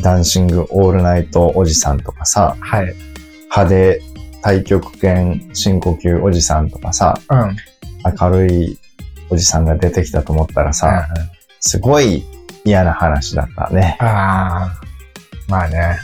[0.00, 2.94] ダンシングオールナイトおじさんとかさ、はい、
[3.44, 4.02] 派手
[4.42, 7.56] 太極拳深呼吸おじさんとかさ、うん、
[8.18, 8.78] 明るい
[9.30, 11.30] おじさんが出てきたと思ったらさ、うん、
[11.60, 12.24] すごい
[12.66, 13.96] 嫌な話だったね。
[14.00, 14.80] ああ、
[15.48, 15.98] まあね。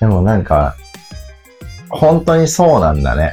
[0.00, 0.74] でもなんか、
[1.88, 3.32] 本当にそうなんだね。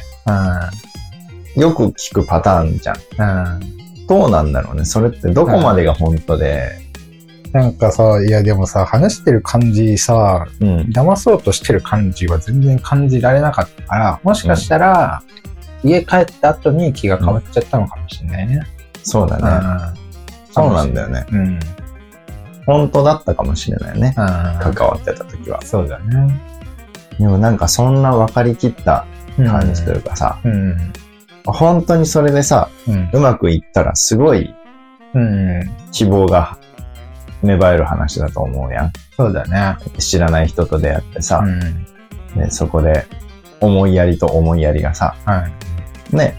[1.55, 2.95] うん、よく聞くパターンじゃん。
[2.95, 4.85] うん、どうなんだろうね。
[4.85, 6.77] それってどこまでが本当で、
[7.51, 15.23] なんかさ、いやでもさ、話してる感じさ、うん、騙そうとしてる感じは全然感じられなかったから、もしかしたら、
[15.83, 18.61] うん、家帰った後に気が変わっちゃったのかもしれないね。
[19.03, 19.37] そうだ
[19.93, 19.99] ね。
[20.51, 21.25] そうなんだよね。
[21.31, 21.59] うん。
[22.65, 24.13] 本当だったかもしれないね。
[24.15, 25.61] 関わってた時は。
[25.61, 26.41] そうだね。
[27.19, 29.05] でもなんかそんな分かりきった
[29.37, 30.93] 感じというかさ、うん、
[31.45, 32.69] 本当にそれでさ、
[33.13, 34.53] うまくいったらすごい、
[35.91, 36.57] 希望が
[37.41, 38.91] 芽生える話だと思うやん。
[39.15, 39.77] そうだね。
[39.97, 41.59] 知らない人と出会ってさ、うん、
[42.41, 43.05] ね、そこで
[43.61, 45.47] 思いやりと思いやりがさ、は
[46.11, 46.35] い、ね、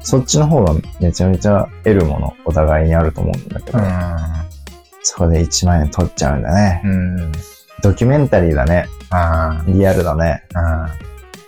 [0.00, 3.84] そっちの方がめちゃめちゃ得るものお互いにあると思うんだけど、うん、
[5.14, 6.82] そこで1万円取っちゃうんだね。
[6.84, 7.32] うん、
[7.84, 8.88] ドキュメンタリーだね。
[9.68, 10.42] リアルだね。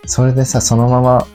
[0.05, 1.27] それでさ、そのまま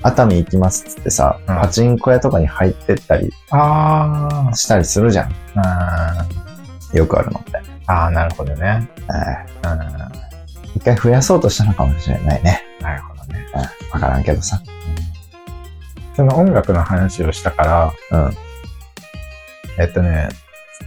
[0.00, 3.30] 熱海行きますっつってさ、うん、パチンコ屋とかに入ってったり
[4.54, 6.96] したりするじゃん。
[6.96, 7.60] よくあるのって。
[7.88, 8.88] ああ、なるほどね。
[10.74, 12.62] 一回増やそうとしたのかもしれないね。
[12.80, 13.46] なるほどね。
[13.92, 14.62] わからんけどさ。
[16.16, 18.34] その音楽の話をしたから、うん。
[19.78, 20.30] えっとね、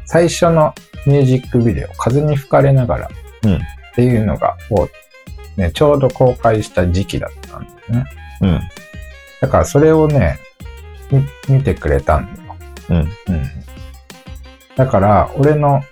[0.07, 0.73] 最初の
[1.05, 3.09] ミュージックビデオ、風に吹かれながら、
[3.43, 3.55] うん。
[3.55, 3.59] っ
[3.93, 4.87] ていうのが、を、
[5.57, 8.05] ね、ちょうど公開した時期だったんですね。
[8.41, 8.61] うん。
[9.41, 10.39] だからそれをね、
[11.49, 12.55] 見てくれたんだよ。
[12.89, 12.97] うん。
[12.97, 13.09] うん。
[14.75, 15.83] だから、俺の、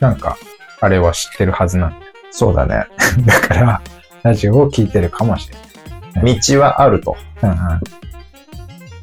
[0.00, 0.36] なんか、
[0.80, 2.02] あれは知ってるはずなんだよ。
[2.30, 2.84] そうだね。
[3.24, 3.80] だから、
[4.22, 5.48] ラジオを聞いてるかもし
[6.14, 6.40] れない。
[6.40, 7.16] 道はあると。
[7.42, 7.56] うんうん。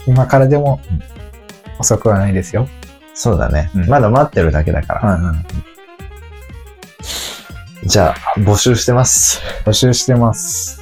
[0.05, 0.80] 今からでも、
[1.80, 2.68] 遅くはないですよ。
[3.14, 3.70] そうだね。
[3.76, 5.16] うん、まだ待ってるだけだから。
[5.16, 5.45] うんうん。
[7.86, 9.41] じゃあ、募集してます。
[9.66, 10.82] 募集してます。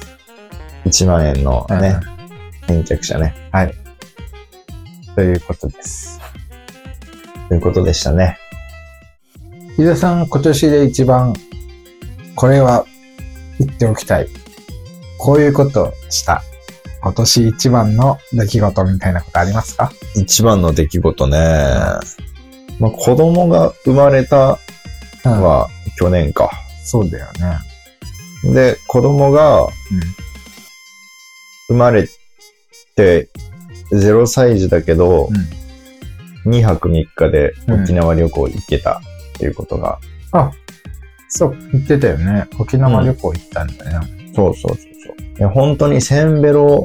[0.86, 2.12] 1万円のね、うん
[2.66, 3.34] 返却者ね。
[3.50, 3.74] はい。
[5.14, 6.20] ということです。
[7.48, 8.38] ということでしたね。
[9.78, 11.34] 伊田さん、今年で一番、
[12.34, 12.86] これは
[13.58, 14.28] 言っておきたい。
[15.18, 16.42] こういうことした。
[17.02, 19.92] 今年一番の出来事みたいなことありますか？
[20.14, 21.38] 一番の出来事ね。
[22.78, 24.58] まあ、子供が生まれた
[25.24, 26.50] は去年か。
[26.84, 27.26] そうだよ
[28.44, 28.54] ね。
[28.54, 29.66] で、子供が
[31.68, 32.08] 生まれ
[32.96, 33.28] て、
[33.92, 35.28] 0歳児だけど、
[36.46, 39.00] うん、2泊3日で沖縄旅行行けたっ
[39.38, 39.98] ていうことが。
[40.32, 40.52] うん、あ、
[41.28, 42.46] そう、言ってたよね。
[42.58, 44.08] 沖縄旅行行ったんだね。
[44.28, 45.16] うん、そうそうそうそう。
[45.54, 46.84] 本当にセンベロ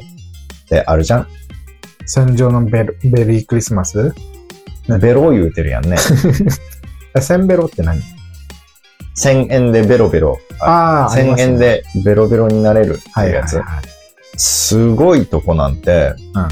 [0.66, 1.28] ってあるじゃん？
[2.06, 4.14] 戦場のベルベリークリスマス？
[5.02, 5.98] ベロ言うてるやんね。
[7.20, 8.02] センベロって何
[9.18, 10.40] ？1000円でベロベロ。
[10.60, 11.16] ああ。
[11.16, 13.62] 1000円でベロベロになれるっていうやつ。
[14.38, 16.48] すごいとこなんて、うん、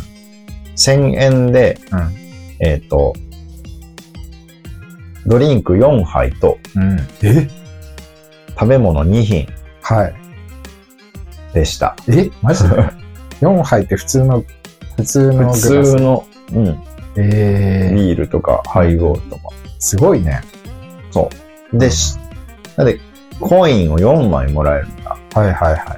[0.76, 2.10] 1000円で、うん、
[2.60, 3.14] えっ、ー、と、
[5.28, 7.48] ドリンク4杯と、うん、え？
[8.58, 9.48] 食べ物2品。
[9.82, 10.25] はい。
[11.56, 11.96] でした。
[12.10, 12.76] えマジで
[13.40, 14.44] ?4 杯って普通の、
[14.98, 16.84] 普通の普通の、うん。
[17.18, 19.44] えー、ビールとか、ハイボールとか。
[19.80, 20.42] すごいね。
[21.12, 21.30] そ
[21.72, 21.78] う。
[21.78, 22.18] で、し、
[22.76, 23.00] なんで、
[23.40, 25.18] コインを4枚もらえるんだ。
[25.34, 25.98] はいはいは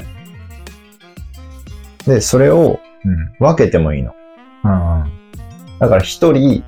[2.05, 2.07] い。
[2.07, 2.79] で、それを
[3.39, 4.13] 分けてもいいの。
[4.63, 5.11] うん、うん、
[5.79, 6.63] だから一人、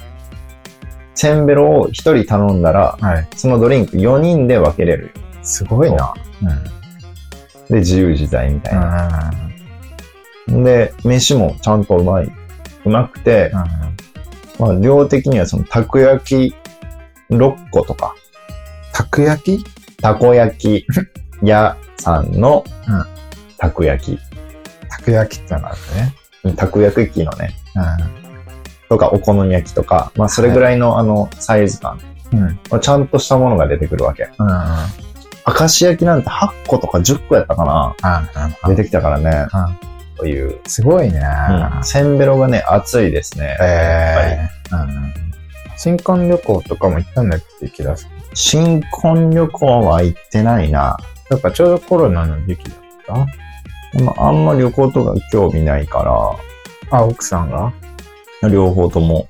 [1.14, 5.12] センベロを一人頼んだら、はい、そのドリンク4人で分けれる。
[5.44, 6.14] すごいな。
[6.42, 6.79] うん、
[7.70, 9.32] で、自由自在みたいな。
[10.48, 12.32] うん、で、飯もちゃんとうまい。
[12.86, 13.52] うまくて、
[14.60, 16.56] うん、まあ、量的にはその、たこ焼き
[17.30, 18.16] 6個とか。
[18.94, 19.66] たこ焼き？
[20.02, 20.86] たこ焼き
[21.44, 22.64] 屋さんの
[23.58, 24.20] たこ焼き
[25.10, 25.76] く焼きってのがあ
[26.44, 26.56] るね。
[26.56, 32.00] たく焼きのね、うとかお好み焼きとか、まあそれぐらいのあのサイズ感、
[32.36, 32.60] ん。
[32.74, 32.80] うん。
[32.80, 34.30] ちゃんとしたものが出てくるわけ。
[34.38, 34.48] うん。
[35.50, 35.60] うん。
[35.60, 37.66] 明石焼きなんて8個とか10個やったか
[38.02, 38.28] な
[38.66, 38.76] うん。
[38.76, 39.48] 出てきたからね。
[39.54, 40.18] うん。
[40.18, 40.60] という。
[40.68, 41.22] すごいね。
[41.76, 41.84] うん。
[41.84, 43.46] せんべろがね、熱いですね。
[43.46, 43.70] やっぱり。
[43.72, 45.14] ええうん。
[45.78, 48.12] 新婚旅行とかも行ったんだっけ、木田さん。
[48.34, 50.98] 新婚旅行は行ってないな。
[51.30, 52.80] やっぱちょうどコロナの時期だっ
[53.92, 56.04] たでもあんま旅行とか興味ないか
[56.92, 57.72] あ、奥さんが？
[58.42, 59.28] ら、両方とも。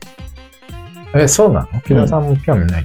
[1.13, 1.81] え、そうなの？
[1.81, 2.83] 木田さんも興味ない、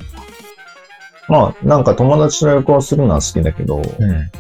[1.29, 4.31] まあ、なんか友達と旅行するのは好きだけど、うん、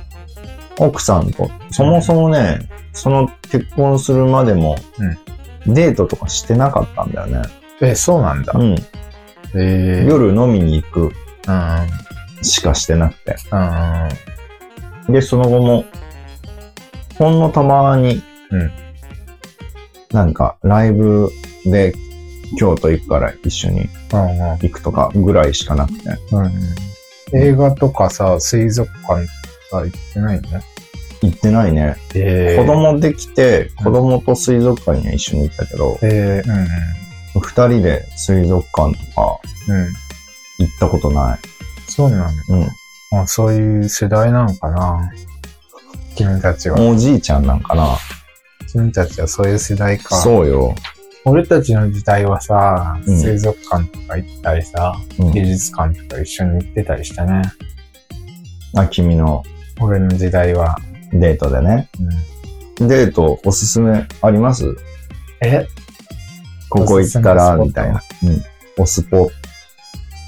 [0.78, 4.76] 奥さんと、そもそもね、その結婚するまでも、
[5.66, 7.42] デートとかしてなかったんだよね。
[7.80, 8.52] え、そうなんだ。
[8.54, 8.74] うん。
[9.54, 11.12] えー、夜飲みに行く
[11.48, 11.52] う
[12.42, 12.44] ん。
[12.44, 13.36] しかしてなくて。
[15.08, 15.12] うん。
[15.12, 15.84] で、その後も、
[17.18, 18.72] ほんのたまに、うん
[20.12, 21.28] なんか、ライブ
[21.64, 21.92] で
[22.56, 23.88] 京都行くから一緒にうん。
[24.60, 26.00] 行くとかぐらいしかなくて。
[26.32, 26.50] うん。
[27.32, 29.26] 映画とかさ、水族館
[29.70, 30.60] とか行ってないの？
[31.22, 31.96] 行ってないね。
[32.14, 39.76] え子供できて、子供と水族館には一緒に行ったけど、えー、うん二人で水族館とかうん。
[39.76, 39.86] うん。
[40.58, 41.38] 行ったことない。
[41.88, 42.58] そうなの？
[43.12, 43.18] うん。
[43.18, 45.10] あそういう世代なのかな？
[46.14, 46.80] 君たちは。
[46.80, 47.96] おじいちゃんなんかな。
[48.68, 50.16] 君たちはそういう世代か。
[50.16, 50.74] そうよ。
[51.26, 57.42] 俺たちの時代はさ、うん水族館とか行ったりさ、うん美術館とか一緒に行ってたりしたね。
[58.76, 59.42] あ、君の
[59.80, 60.76] 俺の時代は。
[61.12, 61.88] デートでね。
[62.80, 64.64] うん、デートおすすめあります？
[65.40, 65.66] え？
[66.68, 67.64] ここ行ったら、おすすめスポット？
[67.66, 68.02] みたいな。
[68.24, 68.82] うん。
[68.82, 69.30] おスポ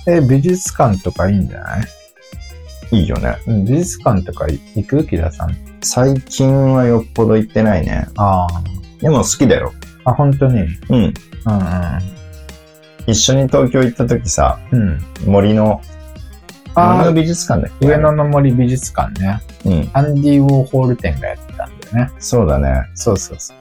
[0.07, 1.86] え、美術館とかいいんじゃない？
[2.92, 3.36] いいよね。
[3.49, 5.05] うん美術館とか行く？
[5.05, 5.57] 木田さん。
[5.82, 8.07] 最近はよっぽど行ってないね。
[8.16, 8.47] あ
[9.01, 9.72] でも好きだよ。
[10.07, 10.11] あ。
[10.11, 10.62] あ、本当に？
[10.88, 11.12] うんうん。
[13.07, 14.80] 一緒に東京行った時さ、うん。
[14.80, 15.00] うん。
[15.26, 15.80] 森の、
[16.74, 17.86] 森あの美術館だっけ？
[17.86, 19.40] 上野の森美術館ね。
[19.64, 19.90] うん。
[19.92, 22.11] アンディ・ウォーホール店がやってたんだよね。
[22.18, 22.84] そうだね。
[22.94, 23.57] そうそうそう。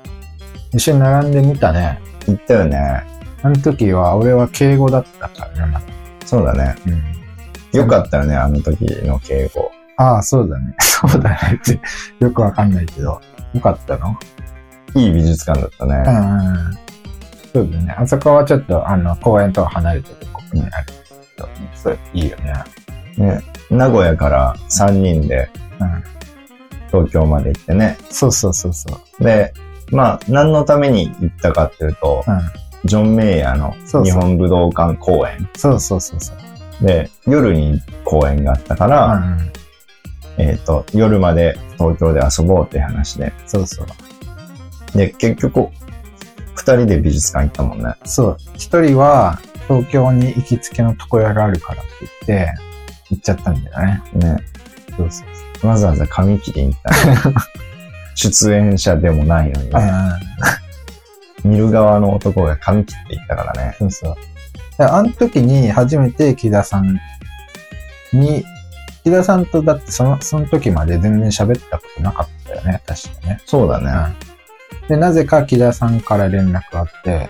[0.74, 2.00] 一緒に並んでみたね。
[2.28, 3.04] 行ったよね。
[3.44, 5.86] あの時は俺は敬語だったからね、まだ。
[6.26, 6.76] そうだね。
[6.88, 7.80] うん。
[7.80, 9.72] よかったよね、あの時の敬語。
[9.98, 10.76] ああ、そうだね。
[10.82, 11.80] そうだねって、
[12.20, 13.22] よくわかんないけど。
[13.54, 14.18] よかったの？
[14.96, 16.04] いい美術館だったね。
[16.08, 16.78] うんうん。
[17.54, 17.96] そうだね。
[17.98, 20.94] あそこはちょっと、あの、公園とは離れてるとこにある。
[21.76, 22.54] それ、いいよね。
[23.18, 23.42] ね。
[23.70, 26.04] 名古屋から3人でうん。
[26.88, 27.98] 東京まで行ってね。
[28.10, 28.88] そうそうそうそ
[29.20, 29.24] う。
[29.24, 29.54] で、
[29.92, 32.40] まあ、何のために行ったかっていうと、うん。
[32.86, 36.34] ジョン・メイヤーの日本武道館公演そうそうそうそ
[36.82, 36.86] う。
[36.86, 39.52] で、夜に公演があったかうら、ん。
[40.38, 43.34] えっ、と、夜まで東京で遊ぼうって話で。
[43.46, 43.88] そうそう。
[44.96, 45.70] で、結局、
[46.56, 47.94] 二人で美術館行ったもんね。
[48.06, 48.38] そう。
[48.56, 51.92] 一人は、東京に行きつけの床屋があるからって
[52.28, 52.56] 言って、
[53.10, 54.04] 行っちゃったんだよね。
[54.16, 54.38] ね。
[54.98, 55.28] そうそう
[55.60, 57.36] そわざわざ髪切りに行ったね
[58.16, 59.74] 出演者でもないのにう。
[59.74, 59.92] ね。
[61.44, 61.52] うん。
[61.52, 63.76] 見る側の男が髪切って行ったからね。
[63.78, 64.16] そうそう。
[64.78, 67.00] であの時に初めて木田さん
[68.14, 68.46] に、
[69.04, 73.42] 木田さんとだってその、その時まで全然喋ったことなかったよね、確かね。
[73.46, 74.16] そうだね。
[74.88, 77.30] で、なぜか木田さんから連絡があって、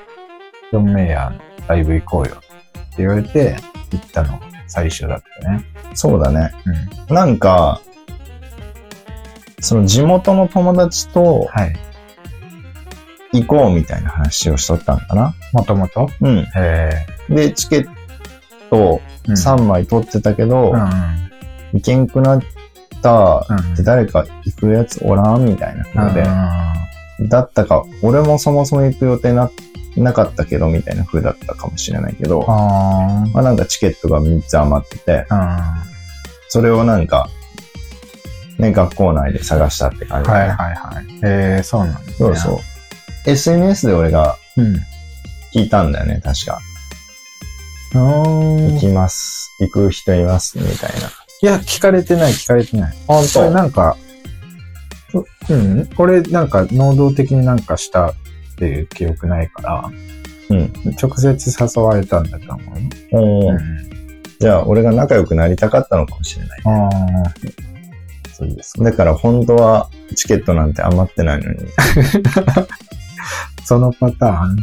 [0.72, 3.56] ジョン・メイヤーのライブ行こうよって言われて、
[3.91, 5.64] 行ったのが最初だったね。
[5.93, 6.51] そうだね。
[7.08, 7.16] うん。
[7.16, 7.80] なんか、
[9.60, 11.76] その地元の友達とはい。
[13.32, 15.34] 行こうみたいな話をしとったんかな。
[15.51, 16.10] もともと？
[16.22, 16.47] うん。
[16.56, 17.88] えで、チケッ
[18.70, 20.80] トー、3枚取ってたけど、うん。
[21.74, 22.41] 行けんくなっ
[23.01, 23.74] たうん。
[23.74, 26.24] って誰か行くやつおらんみたいなことで、
[27.22, 29.49] だったか、俺もそもそも行く予定な、
[29.95, 35.84] なかったけど、みたいな風だったかもしれないけど、あまあなんかチケットが3つ余ってて、あ。
[36.49, 37.30] それをなんか、
[38.59, 40.24] ね、学校内で探したって感うん。
[40.26, 41.05] じだね、はいはいはい。
[41.24, 42.16] えー、そうなんですね。
[42.18, 42.59] そうそう。
[43.26, 44.76] SNS で俺がうん。
[45.53, 46.59] 聞いたんだよね、確か。
[47.93, 49.51] うーん行きます。
[49.59, 51.07] 行く人います、みたいな。
[51.41, 52.95] いや、聞かれてない、聞かれてない。
[53.07, 53.97] 本それなんか、
[55.20, 58.13] ううん、これなんか能動的になんかしたっ
[58.57, 59.91] ていう記憶ないから、
[60.49, 60.74] うん。
[61.01, 63.47] 直接誘われたんだと思う。
[63.47, 63.84] おーうん。
[64.39, 66.61] じゃあ、俺が仲良くなりたかったのかもしれない。
[66.66, 66.91] ああ。
[68.32, 68.84] そうですか。
[68.84, 71.59] だから本当はチケットなんて余ってないのに、
[73.63, 74.57] そのパターン？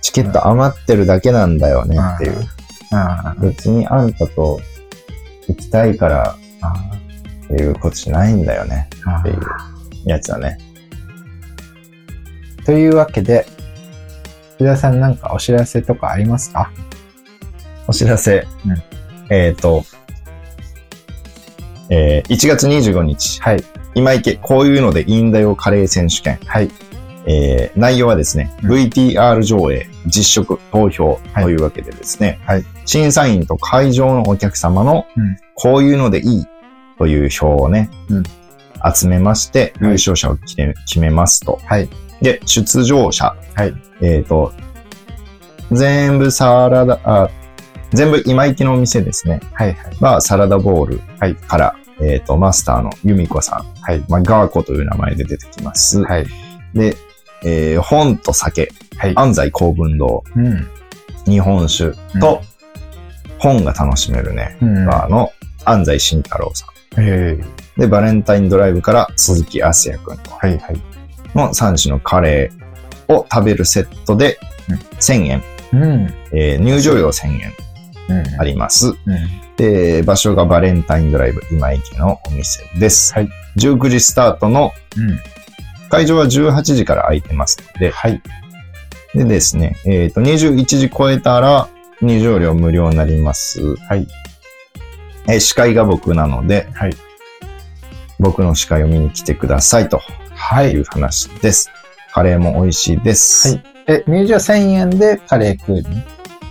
[0.00, 2.48] チケット余ってるだけなんだよねっていう。
[2.92, 4.60] あ別にあんたと
[5.48, 6.74] 行きたいからあ。
[7.52, 9.40] っていうことじゃないんだよねあっていう
[10.04, 10.58] やつだね。
[12.64, 13.46] というわけで、
[14.56, 16.70] 福田さんなんかお知らせとかありますか？
[17.88, 18.46] お知らせ。
[18.66, 18.82] うん、
[19.34, 19.84] えっ、ー、と、
[21.90, 23.40] えー、1月25日。
[23.40, 23.64] はい。
[23.94, 26.38] 今池、こういうのでいいんだよカレー選手権。
[26.46, 26.70] はい。
[27.26, 35.06] えー、内容はですね、うん、VTR 上映、実食、投票というわけでですね、はい、審査員と会場のお客様の、
[35.54, 36.46] こういうのでいい
[36.98, 38.22] という票をね、うん、
[38.94, 41.60] 集めまして、優勝者を決め決めますと。
[41.64, 41.88] はい。
[42.20, 43.36] で、出場者。
[43.54, 43.74] はい。
[44.00, 44.52] えっ、ー、と、
[45.70, 47.30] 全部サラダ、あ、
[47.90, 49.40] 全部今行きのお店ですね。
[49.52, 49.96] はいはい。
[50.00, 51.00] は、サラダボール
[51.48, 53.80] から、はい、えっ、ー、と、マスターのユミコさん。
[53.80, 54.04] はい。
[54.08, 56.02] まあ、ガーコという名前で出てきます。
[56.02, 56.26] はい。
[56.74, 56.96] で、
[57.44, 58.72] えー、本と酒。
[58.96, 59.12] はい。
[59.16, 60.24] 安西公文堂。
[60.36, 60.68] うん。
[61.24, 62.42] 日本酒と、
[63.38, 65.32] 本が楽しめるね、うん、バーの
[65.64, 66.66] 安西慎太郎さ
[66.96, 67.02] ん。
[67.02, 67.36] へ
[67.76, 70.30] で、バレンタインドライブから鈴木康也くんと。
[70.30, 70.80] はいはい。
[71.34, 74.38] の3種のカレーを食べるセットで
[75.00, 75.42] 1000円。
[75.72, 76.14] うん。
[76.32, 77.52] えー、入場料1000円。
[78.38, 78.88] あります。
[78.88, 78.96] うん、
[79.56, 83.14] で、場所がバレンタインドライブ今池のお店です。
[83.14, 83.28] はい。
[83.56, 85.18] 19時スタートの、うん、
[85.88, 88.20] 会場は18時から空いてますので、はい。
[89.14, 91.68] でですね、えっ、ー、と、21時超えたら
[92.00, 93.76] 入場料無料になります。
[93.76, 94.08] はい。
[95.28, 96.96] えー、司会が僕なので、はい。
[98.22, 100.00] 僕の司会を見に来てくださいと。
[100.34, 100.70] はい。
[100.70, 101.70] いう話です。
[102.12, 103.48] カレーも美味しいです。
[103.48, 103.62] はい。
[103.88, 105.84] え、入場1000円でカレー食う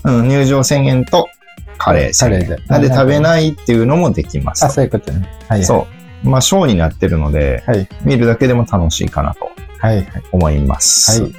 [0.03, 1.29] うん、入場1000円と
[1.77, 2.19] カレー。
[2.19, 2.57] カレーで。
[2.67, 4.65] なんで食べないっていうのもできます。
[4.65, 5.29] あ、そういうことね。
[5.47, 5.87] はい、そ
[6.23, 6.29] う。
[6.29, 9.49] まあ、ショーになってるので、はい、見るだけでも楽しいかなと。
[9.79, 10.05] はい。
[10.33, 11.21] 思います。
[11.21, 11.31] はい。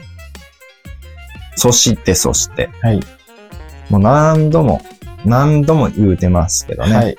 [1.56, 2.70] そして、そして。
[2.80, 3.00] はい。
[3.90, 4.82] もう何度も、
[5.26, 6.94] 何度も言うてますけどね。
[6.96, 7.16] はい。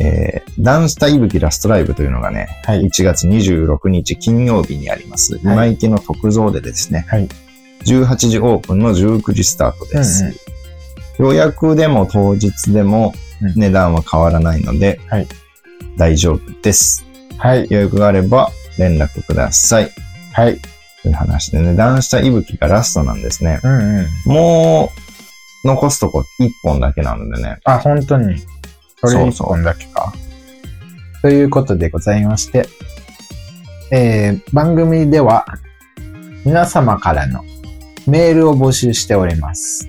[0.00, 5.34] えー、ダンスタイブキラストライブというのがね、はい、1月26日金曜日にあります。
[5.34, 7.28] はい、今池の特造でですね、はい、
[7.86, 10.24] 18時オープンの19時スタートです。
[10.24, 10.36] うんうん
[11.18, 13.14] 予約でも当日でも
[13.54, 15.28] 値段は変わらないので、はい、
[15.96, 17.04] 大丈夫です。
[17.38, 17.66] はい。
[17.70, 19.90] 予約があれば連絡ください。
[20.32, 20.58] はい。
[21.02, 23.60] という話でね、男子たいぶきがラストなんですね。
[23.62, 24.32] うんうん。
[24.32, 24.92] も
[25.64, 27.58] う、残すとこ1本だけなのでね。
[27.64, 28.36] あ、本当に。
[29.06, 30.12] それ1本だけか。
[31.22, 32.68] ということでございまして、
[33.90, 35.46] えー、番組では
[36.44, 37.42] 皆様からの
[38.06, 39.88] メールを募集しております。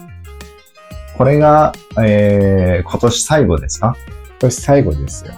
[1.18, 3.98] これが、えー、今年最後ですか？
[4.08, 5.34] 今年最後ですよ。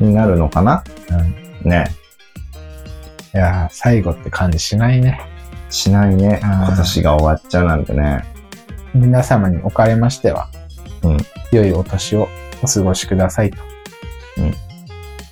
[0.00, 0.82] になるのかな？
[1.64, 1.70] うん。
[1.70, 1.84] ね。
[3.36, 5.20] いや最後って感じしないね。
[5.68, 6.40] しないね。
[6.42, 8.24] 今年が終わっちゃうなんてね。
[8.94, 10.48] 皆様におかれましては、
[11.02, 11.18] うん。
[11.52, 12.28] 良いお年を
[12.62, 13.58] お過ごしくださいと。
[14.38, 14.54] うん。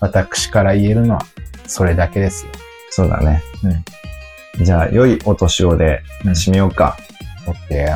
[0.01, 1.23] 私から言えるのは、
[1.67, 2.53] それだけですよ。
[2.91, 3.43] そうだね。
[4.59, 4.65] うん。
[4.65, 6.99] じゃあ、良いお年をで締めようか。
[7.47, 7.87] オッケ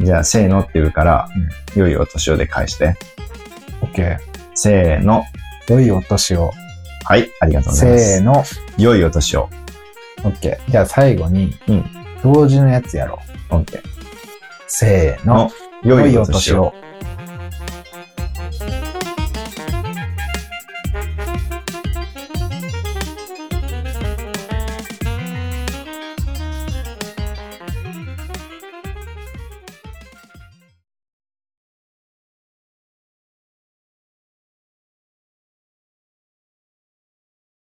[0.00, 0.04] ー。
[0.04, 1.28] じゃあ、せーのって言うから、
[1.74, 2.94] うん、良いお年をで返して。
[3.82, 4.18] オッケー。
[4.54, 5.24] せーの。
[5.68, 6.52] 良いお年を。
[7.08, 8.16] はい、ありがとうございます。
[8.16, 8.44] せーの。
[8.76, 9.48] 良いお年を。
[10.24, 10.70] オッケー。
[10.70, 11.84] じゃあ最後に、うん。
[12.22, 13.18] 同時のやつやろ
[13.50, 13.54] う。
[13.54, 13.82] オッケー。
[14.66, 15.50] せーの。
[15.82, 16.74] 良いお年を。